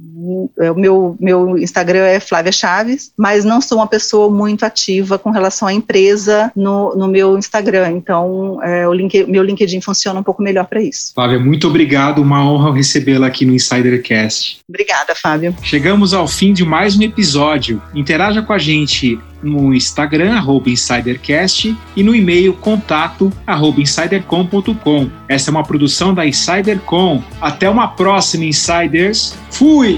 é, 0.60 0.72
o 0.72 0.76
meu, 0.76 1.18
meu 1.20 1.58
Instagram 1.58 2.06
é 2.06 2.20
Flávia 2.20 2.52
Chaves, 2.52 3.12
mas 3.18 3.44
não 3.44 3.62
sou 3.62 3.80
uma 3.80 3.88
pessoa 3.88 4.30
muito 4.30 4.64
ativa 4.64 5.18
com 5.18 5.30
relação 5.30 5.68
à 5.68 5.74
empresa 5.74 6.52
no, 6.56 6.96
no 6.96 7.08
meu 7.08 7.38
Instagram, 7.38 7.92
então 7.92 8.64
é, 8.64 8.88
o 8.88 8.94
link, 8.94 9.26
meu 9.26 9.44
LinkedIn 9.44 9.82
funciona 9.82 10.20
um 10.20 10.24
pouco 10.24 10.42
melhor 10.42 10.66
para 10.66 10.82
isso. 10.82 11.14
Flávia, 11.14 11.40
muito 11.40 11.68
obrigado, 11.68 12.24
uma 12.30 12.46
honra 12.46 12.76
recebê-la 12.76 13.26
aqui 13.26 13.44
no 13.44 13.56
Insidercast. 13.56 14.60
Obrigada, 14.70 15.16
Fábio. 15.16 15.56
Chegamos 15.64 16.14
ao 16.14 16.28
fim 16.28 16.54
de 16.54 16.64
mais 16.64 16.96
um 16.96 17.02
episódio. 17.02 17.82
Interaja 17.96 18.44
com 18.44 18.54
a 18.54 18.60
gente 18.60 19.20
no 19.42 19.74
Instagram, 19.74 20.36
arroba 20.36 20.70
InsiderCast, 20.70 21.76
e 21.96 22.04
no 22.04 22.14
e-mail 22.14 22.54
contato 22.54 23.34
arroba 23.48 23.82
insidercom.com. 23.82 25.10
Essa 25.28 25.50
é 25.50 25.52
uma 25.52 25.64
produção 25.64 26.14
da 26.14 26.28
Insidercom. 26.28 27.24
Até 27.42 27.68
uma 27.68 27.88
próxima, 27.88 28.46
Insiders. 28.46 29.36
Fui! 29.50 29.98